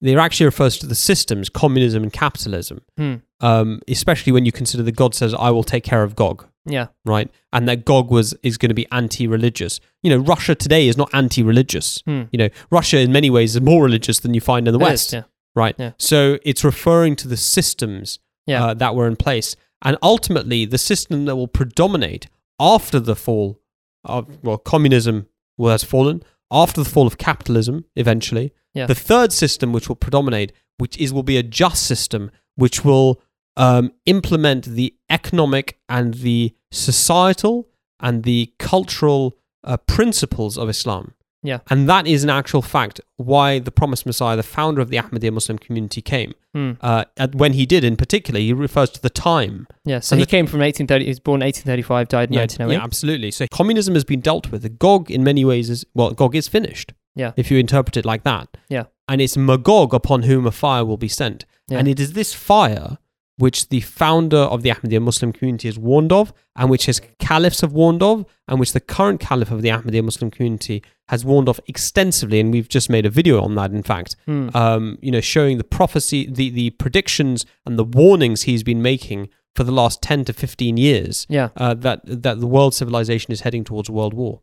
They 0.03 0.15
actually 0.17 0.45
refers 0.47 0.77
to 0.79 0.87
the 0.87 0.95
systems, 0.95 1.49
communism 1.49 2.03
and 2.03 2.13
capitalism, 2.13 2.83
Hmm. 2.99 3.15
um, 3.41 3.81
especially 3.89 4.33
when 4.33 4.45
you 4.45 4.53
consider 4.53 4.83
that 4.83 4.97
God 4.97 5.15
says, 5.15 5.33
I 5.35 5.51
will 5.51 5.65
take 5.65 5.85
care 5.85 6.03
of 6.03 6.15
Gog. 6.15 6.45
Yeah. 6.67 6.89
right? 7.05 7.31
And 7.53 7.69
that 7.69 7.85
Gog 7.85 8.11
was 8.11 8.35
is 8.43 8.59
going 8.59 8.71
to 8.71 8.75
be 8.75 8.87
anti-religious. 8.93 9.81
You 10.03 10.11
know, 10.11 10.19
Russia 10.19 10.55
today 10.55 10.89
is 10.89 10.97
not 10.97 11.09
anti-religious. 11.15 12.03
Hmm. 12.07 12.25
You 12.33 12.39
know, 12.39 12.49
Russia 12.71 12.99
in 12.99 13.13
many 13.13 13.31
ways 13.31 13.55
is 13.57 13.63
more 13.63 13.83
religious 13.85 14.21
than 14.21 14.35
you 14.35 14.41
find 14.41 14.67
in 14.69 14.75
the 14.75 14.81
It 14.81 14.83
is, 14.85 14.89
West, 14.91 15.13
yeah. 15.13 15.23
right? 15.55 15.75
Yeah. 15.79 15.93
So 15.99 16.39
it's 16.45 16.65
referring 16.65 17.17
to 17.17 17.29
the 17.29 17.37
systems 17.37 18.19
Yeah. 18.47 18.65
uh, 18.67 18.75
that 18.75 18.95
were 18.95 19.07
in 19.09 19.17
place, 19.17 19.57
and 19.83 19.97
ultimately 20.03 20.65
the 20.67 20.79
system 20.79 21.25
that 21.27 21.37
will 21.37 21.49
predominate 21.49 22.27
after 22.61 22.99
the 23.01 23.17
fall 23.17 23.61
of 24.05 24.39
well, 24.43 24.59
communism 24.59 25.27
has 25.61 25.83
fallen 25.85 26.23
after 26.51 26.83
the 26.83 26.89
fall 26.89 27.07
of 27.07 27.19
capitalism. 27.19 27.85
Eventually, 27.97 28.53
the 28.75 28.95
third 28.95 29.33
system 29.33 29.73
which 29.73 29.89
will 29.89 29.97
predominate, 29.97 30.53
which 30.79 30.97
is 30.99 31.13
will 31.13 31.23
be 31.23 31.37
a 31.39 31.43
just 31.43 31.85
system, 31.87 32.31
which 32.57 32.85
will 32.85 33.21
um, 33.57 33.93
implement 34.07 34.65
the 34.67 34.95
economic 35.11 35.79
and 35.89 36.15
the 36.15 36.55
societal 36.71 37.69
and 38.01 38.23
the 38.25 38.53
cultural 38.59 39.37
uh, 39.65 39.77
principles 39.79 40.57
of 40.59 40.69
Islam. 40.69 41.13
Yeah. 41.43 41.61
And 41.71 41.89
that 41.89 42.07
is 42.09 42.25
an 42.25 42.31
actual 42.31 42.61
fact 42.61 43.01
why 43.17 43.61
the 43.61 43.71
promised 43.71 44.05
Messiah, 44.05 44.35
the 44.37 44.43
founder 44.43 44.81
of 44.81 44.91
the 44.91 44.97
Ahmadiyya 44.97 45.33
Muslim 45.33 45.59
community, 45.59 46.03
came. 46.03 46.33
Hmm. 46.55 46.73
Uh, 46.81 47.05
and 47.17 47.35
when 47.39 47.53
he 47.53 47.67
did, 47.67 47.85
in 47.85 47.97
particular, 47.97 48.41
he 48.41 48.53
refers 48.53 48.91
to 48.91 49.01
the 49.03 49.11
time. 49.11 49.69
Yeah. 49.85 50.01
So 50.01 50.15
And 50.15 50.21
he 50.21 50.25
the- 50.25 50.31
came 50.31 50.47
from 50.47 50.61
1830. 50.61 51.05
He 51.05 51.11
was 51.11 51.21
born 51.21 51.41
1835, 51.43 52.09
died 52.09 52.29
in 52.31 52.35
Yeah, 52.35 52.41
1908. 52.41 52.75
yeah, 52.77 52.83
absolutely. 52.83 53.31
So 53.31 53.47
communism 53.47 53.95
has 53.95 54.03
been 54.05 54.21
dealt 54.21 54.51
with. 54.51 54.63
The 54.63 54.69
Gog, 54.71 55.11
in 55.11 55.23
many 55.23 55.45
ways, 55.45 55.71
is 55.71 55.85
well, 55.95 56.11
Gog 56.13 56.35
is 56.35 56.49
finished. 56.49 56.93
Yeah. 57.15 57.33
If 57.37 57.51
you 57.51 57.59
interpret 57.59 57.97
it 57.97 58.05
like 58.05 58.25
that. 58.25 58.57
Yeah. 58.69 58.85
And 59.09 59.21
it's 59.21 59.37
Magog 59.37 59.95
upon 59.95 60.25
whom 60.25 60.47
a 60.47 60.51
fire 60.51 60.85
will 60.85 60.97
be 60.99 61.09
sent. 61.09 61.45
Yeah. 61.69 61.79
And 61.79 61.87
it 61.89 62.01
is 62.01 62.13
this 62.15 62.35
fire 62.35 62.99
which 63.39 63.69
the 63.69 63.81
founder 63.81 64.39
of 64.39 64.63
the 64.63 64.71
Ahmadiyya 64.71 65.03
Muslim 65.03 65.33
community 65.33 65.69
has 65.69 65.79
warned 65.79 66.11
of, 66.13 66.33
and 66.57 66.71
which 66.71 66.87
his 66.87 67.01
caliphs 67.19 67.61
have 67.61 67.73
warned 67.73 68.03
of, 68.03 68.25
and 68.49 68.59
which 68.59 68.73
the 68.73 68.81
current 68.81 69.21
caliph 69.21 69.51
of 69.51 69.63
the 69.63 69.69
Ahmadiyya 69.69 70.05
Muslim 70.05 70.31
community 70.31 70.83
has 71.09 71.25
warned 71.25 71.49
of 71.49 71.61
extensively. 71.67 72.41
And 72.41 72.51
we've 72.53 72.69
just 72.69 72.89
made 72.89 73.05
a 73.07 73.11
video 73.11 73.41
on 73.43 73.55
that, 73.57 73.71
in 73.73 73.83
fact, 73.83 74.17
Hmm. 74.27 74.49
um, 74.55 74.99
you 75.03 75.11
know, 75.11 75.21
showing 75.21 75.59
the 75.59 75.65
prophecy, 75.65 76.27
the, 76.31 76.49
the 76.51 76.71
predictions 76.71 77.45
and 77.67 77.79
the 77.79 77.85
warnings 77.85 78.43
he's 78.43 78.63
been 78.63 78.81
making 78.83 79.29
for 79.55 79.65
the 79.65 79.73
last 79.73 80.03
10 80.03 80.25
to 80.27 80.33
15 80.33 80.77
years 80.77 81.27
Yeah. 81.29 81.49
uh, 81.57 81.75
that, 81.75 82.01
that 82.05 82.41
the 82.41 82.47
world 82.47 82.75
civilization 82.75 83.33
is 83.33 83.43
heading 83.43 83.65
towards 83.65 83.89
world 83.91 84.15
war. 84.15 84.41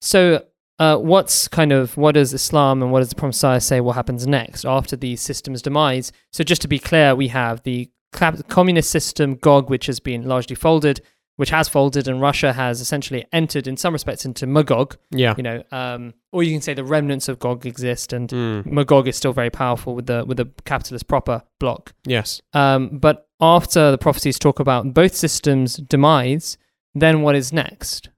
So, 0.00 0.44
uh, 0.78 0.98
what's 0.98 1.48
kind 1.48 1.72
of 1.72 1.96
what 1.96 2.12
does 2.12 2.34
Islam 2.34 2.82
and 2.82 2.92
what 2.92 3.00
does 3.00 3.08
the 3.08 3.14
Promised 3.14 3.38
Messiah 3.38 3.60
say? 3.60 3.80
What 3.80 3.94
happens 3.96 4.26
next 4.26 4.64
after 4.66 4.94
the 4.94 5.16
system's 5.16 5.62
demise? 5.62 6.12
So, 6.32 6.44
just 6.44 6.60
to 6.62 6.68
be 6.68 6.78
clear, 6.78 7.14
we 7.14 7.28
have 7.28 7.62
the 7.62 7.88
communist 8.12 8.90
system 8.90 9.34
Gog, 9.36 9.68
which 9.70 9.86
has 9.86 10.00
been 10.00 10.26
largely 10.26 10.56
folded, 10.56 11.00
which 11.36 11.50
has 11.50 11.68
folded, 11.68 12.08
and 12.08 12.20
Russia 12.20 12.52
has 12.54 12.80
essentially 12.80 13.26
entered, 13.32 13.66
in 13.66 13.76
some 13.76 13.92
respects, 13.92 14.24
into 14.24 14.46
Magog. 14.46 14.96
Yeah. 15.10 15.34
You 15.36 15.42
know, 15.42 15.62
um, 15.70 16.14
or 16.32 16.42
you 16.42 16.52
can 16.52 16.62
say 16.62 16.72
the 16.74 16.84
remnants 16.84 17.28
of 17.28 17.38
Gog 17.38 17.66
exist, 17.66 18.12
and 18.12 18.28
Mm, 18.30 18.66
Magog 18.66 19.06
is 19.06 19.16
still 19.16 19.32
very 19.34 19.50
powerful 19.50 19.94
with 19.94 20.06
the 20.06 20.24
with 20.24 20.38
the 20.38 20.46
capitalist 20.64 21.06
proper 21.08 21.42
bloc. 21.60 21.92
yes. 22.06 22.40
Um, 22.54 22.98
but 22.98 23.28
after 23.40 23.90
the 23.90 23.98
prophecies 23.98 24.38
talk 24.38 24.60
about 24.60 24.94
both 24.94 25.14
systems' 25.14 25.76
demise, 25.76 26.56
then 26.94 27.20
what 27.20 27.34
is 27.36 27.52
next? 27.52 28.08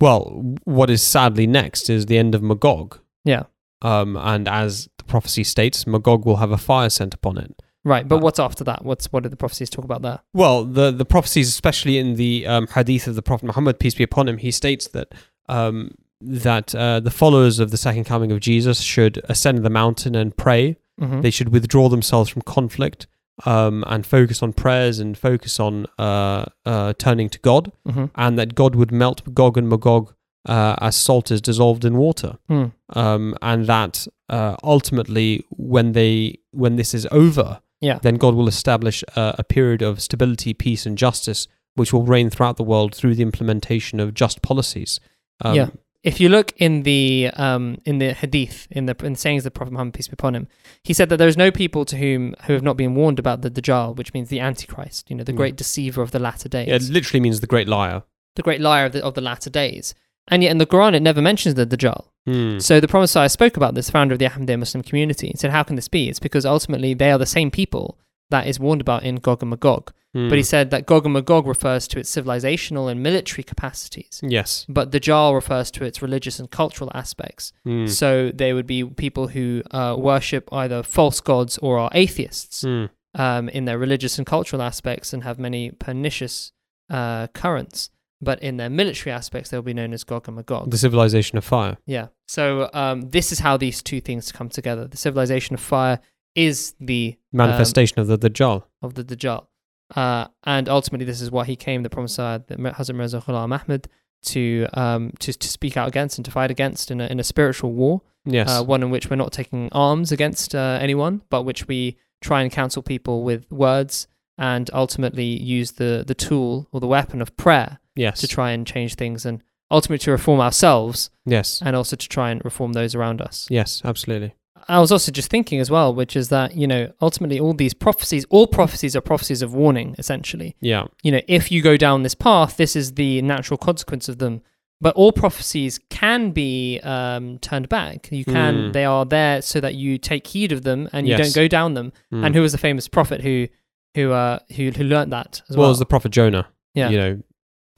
Well, 0.00 0.54
what 0.64 0.88
is 0.90 1.02
sadly 1.02 1.46
next 1.46 1.90
is 1.90 2.06
the 2.06 2.16
end 2.18 2.34
of 2.34 2.42
Magog. 2.42 2.98
Yeah. 3.24 3.44
Um, 3.82 4.16
and 4.16 4.48
as 4.48 4.88
the 4.96 5.04
prophecy 5.04 5.44
states, 5.44 5.86
Magog 5.86 6.24
will 6.24 6.36
have 6.36 6.50
a 6.50 6.56
fire 6.56 6.88
sent 6.88 7.12
upon 7.12 7.36
it. 7.36 7.60
Right, 7.84 8.08
but 8.08 8.16
Uh, 8.16 8.20
what's 8.20 8.38
after 8.38 8.64
that? 8.64 8.84
What's 8.84 9.12
what 9.12 9.22
did 9.22 9.32
the 9.32 9.36
prophecies 9.36 9.70
talk 9.70 9.84
about 9.84 10.02
there? 10.02 10.20
Well, 10.32 10.64
the, 10.64 10.90
the 10.90 11.04
prophecies, 11.04 11.48
especially 11.48 11.98
in 11.98 12.14
the 12.16 12.46
um, 12.46 12.66
hadith 12.68 13.06
of 13.06 13.14
the 13.14 13.22
Prophet 13.22 13.46
Muhammad, 13.46 13.78
peace 13.78 13.94
be 13.94 14.04
upon 14.04 14.28
him, 14.28 14.38
he 14.38 14.50
states 14.50 14.88
that 14.88 15.12
um, 15.48 15.90
that 16.20 16.74
uh, 16.74 17.00
the 17.00 17.10
followers 17.10 17.58
of 17.58 17.70
the 17.70 17.76
second 17.76 18.04
coming 18.04 18.32
of 18.32 18.40
Jesus 18.40 18.80
should 18.80 19.20
ascend 19.28 19.58
the 19.58 19.70
mountain 19.70 20.14
and 20.14 20.36
pray. 20.36 20.76
Mm-hmm. 21.00 21.20
They 21.20 21.30
should 21.30 21.50
withdraw 21.50 21.88
themselves 21.88 22.30
from 22.30 22.42
conflict 22.42 23.06
um, 23.44 23.84
and 23.86 24.06
focus 24.06 24.42
on 24.42 24.52
prayers 24.52 24.98
and 24.98 25.18
focus 25.18 25.60
on 25.60 25.86
uh, 25.98 26.46
uh, 26.64 26.94
turning 26.98 27.28
to 27.30 27.38
God, 27.40 27.72
mm-hmm. 27.86 28.06
and 28.14 28.38
that 28.38 28.54
God 28.54 28.74
would 28.74 28.92
melt 28.92 29.34
Gog 29.34 29.58
and 29.58 29.68
Magog 29.68 30.14
uh, 30.46 30.76
as 30.80 30.96
salt 30.96 31.30
is 31.30 31.40
dissolved 31.40 31.84
in 31.84 31.96
water. 31.96 32.38
Hmm. 32.48 32.66
um, 32.90 33.36
and 33.42 33.66
that 33.66 34.06
uh, 34.28 34.56
ultimately, 34.62 35.44
when 35.50 35.92
they 35.92 36.38
when 36.50 36.76
this 36.76 36.94
is 36.94 37.06
over, 37.10 37.60
Yeah. 37.84 37.98
then 38.02 38.16
God 38.16 38.34
will 38.34 38.48
establish 38.48 38.98
a, 39.16 39.36
a 39.38 39.44
period 39.44 39.82
of 39.82 40.00
stability, 40.00 40.54
peace, 40.54 40.86
and 40.88 40.96
justice, 41.06 41.46
which 41.74 41.92
will 41.92 42.04
reign 42.14 42.30
throughout 42.30 42.56
the 42.56 42.62
world 42.72 42.94
through 42.94 43.14
the 43.16 43.22
implementation 43.22 44.00
of 44.00 44.14
just 44.14 44.42
policies. 44.42 45.00
Um, 45.44 45.54
Yeah. 45.54 45.68
If 46.12 46.20
you 46.20 46.28
look 46.28 46.52
in 46.58 46.82
the 46.82 47.30
um, 47.46 47.78
in 47.86 47.96
the 47.98 48.12
hadith, 48.12 48.66
in 48.70 48.84
the 48.84 48.94
in 49.02 49.14
the 49.14 49.18
sayings 49.18 49.40
of 49.40 49.44
the 49.52 49.56
Prophet 49.58 49.72
Muhammad 49.72 49.94
peace 49.94 50.06
be 50.08 50.12
upon 50.20 50.34
him, 50.34 50.46
he 50.82 50.92
said 50.92 51.08
that 51.08 51.16
there 51.16 51.28
is 51.34 51.36
no 51.38 51.50
people 51.50 51.86
to 51.86 51.96
whom 51.96 52.34
who 52.46 52.52
have 52.52 52.62
not 52.62 52.76
been 52.76 52.94
warned 52.94 53.18
about 53.18 53.40
the 53.40 53.50
Dajjal, 53.50 53.96
which 53.96 54.12
means 54.12 54.28
the 54.28 54.38
Antichrist, 54.40 55.08
you 55.08 55.16
know, 55.16 55.24
the 55.24 55.32
Mm. 55.32 55.36
great 55.42 55.56
deceiver 55.56 56.02
of 56.02 56.10
the 56.10 56.18
latter 56.18 56.48
days, 56.56 56.68
It 56.68 56.92
literally 56.92 57.20
means 57.20 57.40
the 57.40 57.46
great 57.54 57.68
liar. 57.68 58.02
the 58.36 58.42
great 58.42 58.60
liar 58.60 58.84
of 58.86 58.92
the, 58.92 59.02
of 59.02 59.14
the 59.14 59.22
latter 59.22 59.48
days. 59.48 59.94
And 60.28 60.42
yet 60.42 60.50
in 60.52 60.58
the 60.58 60.66
Quran, 60.66 60.94
it 60.94 61.02
never 61.02 61.20
mentions 61.20 61.54
the 61.54 61.66
Dajjal. 61.66 62.06
Hmm. 62.26 62.58
So 62.58 62.80
the 62.80 62.88
Promised 62.88 63.14
Messiah 63.14 63.28
spoke 63.28 63.56
about 63.56 63.74
this, 63.74 63.90
founder 63.90 64.14
of 64.14 64.18
the 64.18 64.24
Ahmadiyya 64.26 64.58
Muslim 64.58 64.82
community, 64.82 65.28
and 65.28 65.38
said, 65.38 65.50
"How 65.50 65.62
can 65.62 65.76
this 65.76 65.88
be? 65.88 66.08
It's 66.08 66.18
because 66.18 66.46
ultimately 66.46 66.94
they 66.94 67.10
are 67.10 67.18
the 67.18 67.26
same 67.26 67.50
people 67.50 67.98
that 68.30 68.46
is 68.46 68.58
warned 68.58 68.80
about 68.80 69.02
in 69.02 69.16
Gog 69.16 69.42
and 69.42 69.50
Magog." 69.50 69.92
Hmm. 70.14 70.28
But 70.30 70.38
he 70.38 70.44
said 70.44 70.70
that 70.70 70.86
Gog 70.86 71.04
and 71.04 71.12
Magog 71.12 71.46
refers 71.46 71.86
to 71.88 71.98
its 71.98 72.10
civilizational 72.14 72.90
and 72.90 73.02
military 73.02 73.42
capacities, 73.42 74.20
yes. 74.22 74.64
but 74.68 74.90
Dajjal 74.92 75.34
refers 75.34 75.70
to 75.72 75.84
its 75.84 76.00
religious 76.00 76.38
and 76.38 76.50
cultural 76.50 76.90
aspects. 76.94 77.52
Hmm. 77.64 77.86
So 77.86 78.30
they 78.32 78.52
would 78.54 78.66
be 78.66 78.84
people 78.84 79.28
who 79.28 79.62
uh, 79.72 79.96
worship 79.98 80.48
either 80.52 80.82
false 80.82 81.20
gods 81.20 81.58
or 81.58 81.78
are 81.78 81.90
atheists 81.92 82.62
Hmm. 82.62 82.84
um, 83.14 83.48
in 83.50 83.64
their 83.66 83.76
religious 83.76 84.16
and 84.16 84.26
cultural 84.26 84.62
aspects 84.62 85.12
and 85.12 85.24
have 85.24 85.38
many 85.38 85.70
pernicious 85.72 86.52
uh, 86.88 87.26
currents. 87.28 87.90
But 88.24 88.42
in 88.42 88.56
their 88.56 88.70
military 88.70 89.12
aspects, 89.12 89.50
they'll 89.50 89.62
be 89.62 89.74
known 89.74 89.92
as 89.92 90.02
Gog 90.04 90.26
and 90.28 90.36
Magog. 90.36 90.70
The 90.70 90.78
civilization 90.78 91.38
of 91.38 91.44
fire. 91.44 91.76
Yeah. 91.86 92.08
So 92.26 92.70
um, 92.72 93.10
this 93.10 93.30
is 93.32 93.38
how 93.40 93.56
these 93.56 93.82
two 93.82 94.00
things 94.00 94.32
come 94.32 94.48
together. 94.48 94.86
The 94.88 94.96
civilization 94.96 95.54
of 95.54 95.60
fire 95.60 96.00
is 96.34 96.74
the 96.80 97.16
Manifestation 97.32 98.00
of 98.00 98.06
the 98.08 98.18
Dajjal. 98.18 98.64
of 98.82 98.94
the 98.94 99.04
Dajjal. 99.04 99.46
Uh, 99.94 100.26
and 100.44 100.68
ultimately, 100.68 101.04
this 101.04 101.20
is 101.20 101.30
what 101.30 101.46
he 101.46 101.54
came, 101.56 101.82
the 101.82 101.90
Messiah, 101.94 102.40
the 102.46 102.56
Hazrat 102.56 102.96
Mirza 102.96 103.20
Ghulam 103.20 103.52
Ahmad, 103.52 103.86
to, 104.22 104.66
um, 104.72 105.12
to 105.18 105.32
to 105.34 105.48
speak 105.48 105.76
out 105.76 105.86
against 105.86 106.18
and 106.18 106.24
to 106.24 106.30
fight 106.30 106.50
against 106.50 106.90
in 106.90 107.00
a, 107.00 107.06
in 107.06 107.20
a 107.20 107.24
spiritual 107.24 107.72
war, 107.72 108.00
Yes. 108.24 108.48
uh, 108.48 108.64
one 108.64 108.82
in 108.82 108.90
which 108.90 109.10
we're 109.10 109.16
not 109.16 109.32
taking 109.32 109.68
arms 109.72 110.10
against 110.10 110.54
uh, 110.54 110.78
anyone, 110.80 111.20
but 111.28 111.42
which 111.42 111.68
we 111.68 111.98
try 112.22 112.40
and 112.42 112.50
counsel 112.50 112.82
people 112.82 113.22
with 113.22 113.50
words 113.52 114.08
and 114.38 114.70
ultimately 114.72 115.26
use 115.42 115.72
the, 115.72 116.02
the 116.06 116.14
tool 116.14 116.66
or 116.72 116.80
the 116.80 116.86
weapon 116.86 117.20
of 117.20 117.36
prayer 117.36 117.78
yes. 117.96 118.20
to 118.20 118.28
try 118.28 118.50
and 118.52 118.66
change 118.66 118.94
things 118.94 119.24
and 119.26 119.42
ultimately 119.70 119.98
to 120.04 120.10
reform 120.10 120.40
ourselves 120.40 121.10
yes. 121.24 121.60
and 121.64 121.74
also 121.74 121.96
to 121.96 122.08
try 122.08 122.30
and 122.30 122.44
reform 122.44 122.72
those 122.72 122.94
around 122.94 123.20
us. 123.20 123.46
Yes. 123.50 123.82
Absolutely. 123.84 124.34
I 124.68 124.80
was 124.80 124.90
also 124.90 125.12
just 125.12 125.28
thinking 125.30 125.60
as 125.60 125.70
well, 125.70 125.94
which 125.94 126.16
is 126.16 126.30
that, 126.30 126.54
you 126.56 126.66
know, 126.66 126.90
ultimately 127.02 127.38
all 127.38 127.52
these 127.52 127.74
prophecies, 127.74 128.24
all 128.30 128.46
prophecies 128.46 128.96
are 128.96 129.02
prophecies 129.02 129.42
of 129.42 129.52
warning, 129.54 129.94
essentially. 129.98 130.56
Yeah. 130.60 130.86
You 131.02 131.12
know, 131.12 131.20
if 131.28 131.52
you 131.52 131.60
go 131.60 131.76
down 131.76 132.02
this 132.02 132.14
path, 132.14 132.56
this 132.56 132.74
is 132.74 132.94
the 132.94 133.20
natural 133.22 133.58
consequence 133.58 134.08
of 134.08 134.18
them. 134.18 134.40
But 134.80 134.94
all 134.96 135.12
prophecies 135.12 135.78
can 135.90 136.30
be 136.32 136.80
um, 136.80 137.38
turned 137.38 137.68
back. 137.68 138.08
You 138.10 138.24
can, 138.24 138.54
Mm. 138.54 138.72
they 138.72 138.84
are 138.84 139.04
there 139.04 139.40
so 139.42 139.60
that 139.60 139.74
you 139.74 139.98
take 139.98 140.26
heed 140.26 140.50
of 140.52 140.62
them 140.62 140.88
and 140.92 141.06
you 141.06 141.14
Yes. 141.16 141.32
don't 141.32 141.42
go 141.42 141.48
down 141.48 141.74
them. 141.74 141.92
Hmm. 142.10 142.24
And 142.24 142.34
who 142.34 142.42
was 142.42 142.52
the 142.52 142.58
famous 142.58 142.88
prophet 142.88 143.20
who, 143.22 143.48
who, 143.94 144.12
uh, 144.12 144.40
who, 144.56 144.70
who 144.70 144.84
learned 144.84 145.12
that 145.12 145.42
as 145.48 145.56
well, 145.56 145.64
well? 145.64 145.70
as 145.72 145.78
the 145.78 145.86
prophet 145.86 146.10
Jonah. 146.10 146.48
Yeah. 146.74 146.88
You 146.90 146.98
know, 146.98 147.22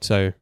so 0.00 0.32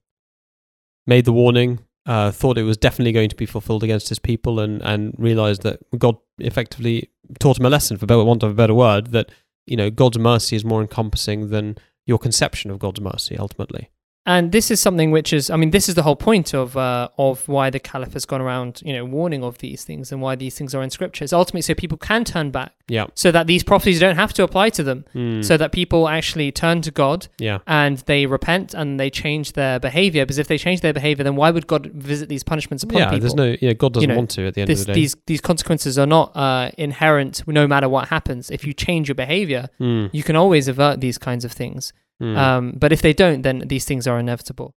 made 1.07 1.25
the 1.25 1.33
warning, 1.33 1.81
uh, 2.07 2.31
thought 2.31 2.59
it 2.59 2.64
was 2.64 2.77
definitely 2.77 3.12
going 3.12 3.29
to 3.29 3.37
be 3.37 3.47
fulfilled 3.47 3.83
against 3.83 4.09
his 4.09 4.19
people, 4.19 4.61
and 4.61 4.83
and 4.83 5.14
realized 5.19 5.62
that 5.62 5.81
God 5.99 6.17
effectively 6.38 7.11
taught 7.38 7.59
him 7.59 7.67
a 7.67 7.71
lesson, 7.71 7.97
for 7.97 8.07
want 8.25 8.43
of 8.43 8.51
a 8.51 8.55
better 8.55 8.75
word, 8.75 9.09
that 9.09 9.31
you 9.67 9.77
know 9.77 9.90
God's 9.90 10.19
mercy 10.19 10.57
is 10.57 10.64
more 10.64 10.83
encompassing 10.83 11.51
than 11.51 11.79
your 12.07 12.19
conception 12.19 12.71
of 12.71 12.79
God's 12.79 13.01
mercy. 13.01 13.37
Ultimately, 13.38 13.90
And 14.27 14.53
this 14.53 14.71
is 14.71 14.81
something 14.81 15.11
which 15.11 15.35
is, 15.35 15.51
I 15.51 15.57
mean, 15.57 15.71
this 15.71 15.87
is 15.87 15.97
the 15.97 16.03
whole 16.03 16.17
point 16.17 16.55
of 16.55 16.77
uh, 16.79 17.09
of 17.19 17.47
why 17.47 17.69
the 17.69 17.79
Caliph 17.79 18.15
has 18.15 18.25
gone 18.25 18.41
around, 18.41 18.81
you 18.83 18.95
know, 18.95 19.05
warning 19.05 19.45
of 19.45 19.59
these 19.59 19.85
things 19.85 20.11
and 20.13 20.23
why 20.23 20.35
these 20.35 20.57
things 20.57 20.75
are 20.75 20.83
in 20.83 20.89
Scripture. 20.89 21.25
It's 21.25 21.33
ultimately 21.35 21.61
so 21.61 21.75
people 21.75 21.99
can 21.99 22.25
turn 22.25 22.51
back, 22.51 22.73
yeah, 22.89 23.05
so 23.15 23.31
that 23.33 23.47
these 23.47 23.63
prophecies 23.63 24.01
don't 24.01 24.17
have 24.17 24.33
to 24.35 24.43
apply 24.43 24.71
to 24.71 24.83
them, 24.83 25.05
Hmm. 25.13 25.43
so 25.43 25.59
that 25.59 25.73
people 25.73 26.09
actually 26.09 26.51
turn 26.53 26.81
to 26.83 26.91
God 26.91 27.29
yeah, 27.39 27.59
and 27.67 27.99
they 28.07 28.25
repent 28.25 28.73
and 28.73 28.99
they 28.99 29.11
change 29.11 29.53
their 29.53 29.79
behavior. 29.79 30.25
Because 30.25 30.39
if 30.39 30.49
they 30.49 30.57
change 30.57 30.81
their 30.81 30.95
behavior, 30.95 31.23
then 31.23 31.37
why 31.37 31.51
would 31.51 31.67
God 31.67 31.87
visit 31.93 32.31
these 32.31 32.43
punishments 32.43 32.83
upon 32.83 32.99
yeah. 33.01 33.11
people? 33.11 33.21
There's 33.21 33.35
no, 33.35 33.57
yeah, 33.61 33.75
God 33.75 33.93
doesn't 33.93 34.09
know, 34.09 34.17
want 34.17 34.31
to 34.31 34.47
at 34.47 34.55
the 34.55 34.63
end 34.63 34.69
this, 34.71 34.81
of 34.81 34.87
the 34.87 34.93
day. 34.95 35.01
these 35.01 35.17
these 35.27 35.43
consequences 35.43 35.99
are 35.99 36.07
not 36.07 36.35
uh, 36.35 36.71
inherent, 36.79 37.47
no 37.47 37.67
matter 37.67 37.91
what 37.91 38.09
happens. 38.09 38.51
If 38.51 38.65
you 38.67 38.73
change 38.73 39.07
your 39.09 39.17
behavior, 39.17 39.69
Hmm. 39.77 40.07
you 40.13 40.23
can 40.23 40.35
always 40.35 40.67
avert 40.67 41.01
these 41.03 41.19
kinds 41.19 41.45
of 41.45 41.53
things. 41.53 41.93
Hmm. 42.25 42.37
Um, 42.37 42.73
but 42.75 42.91
if 42.91 43.03
they 43.03 43.13
don't, 43.13 43.43
then 43.43 43.65
these 43.67 43.85
things 43.85 44.07
are 44.07 44.19
inevitable. 44.19 44.75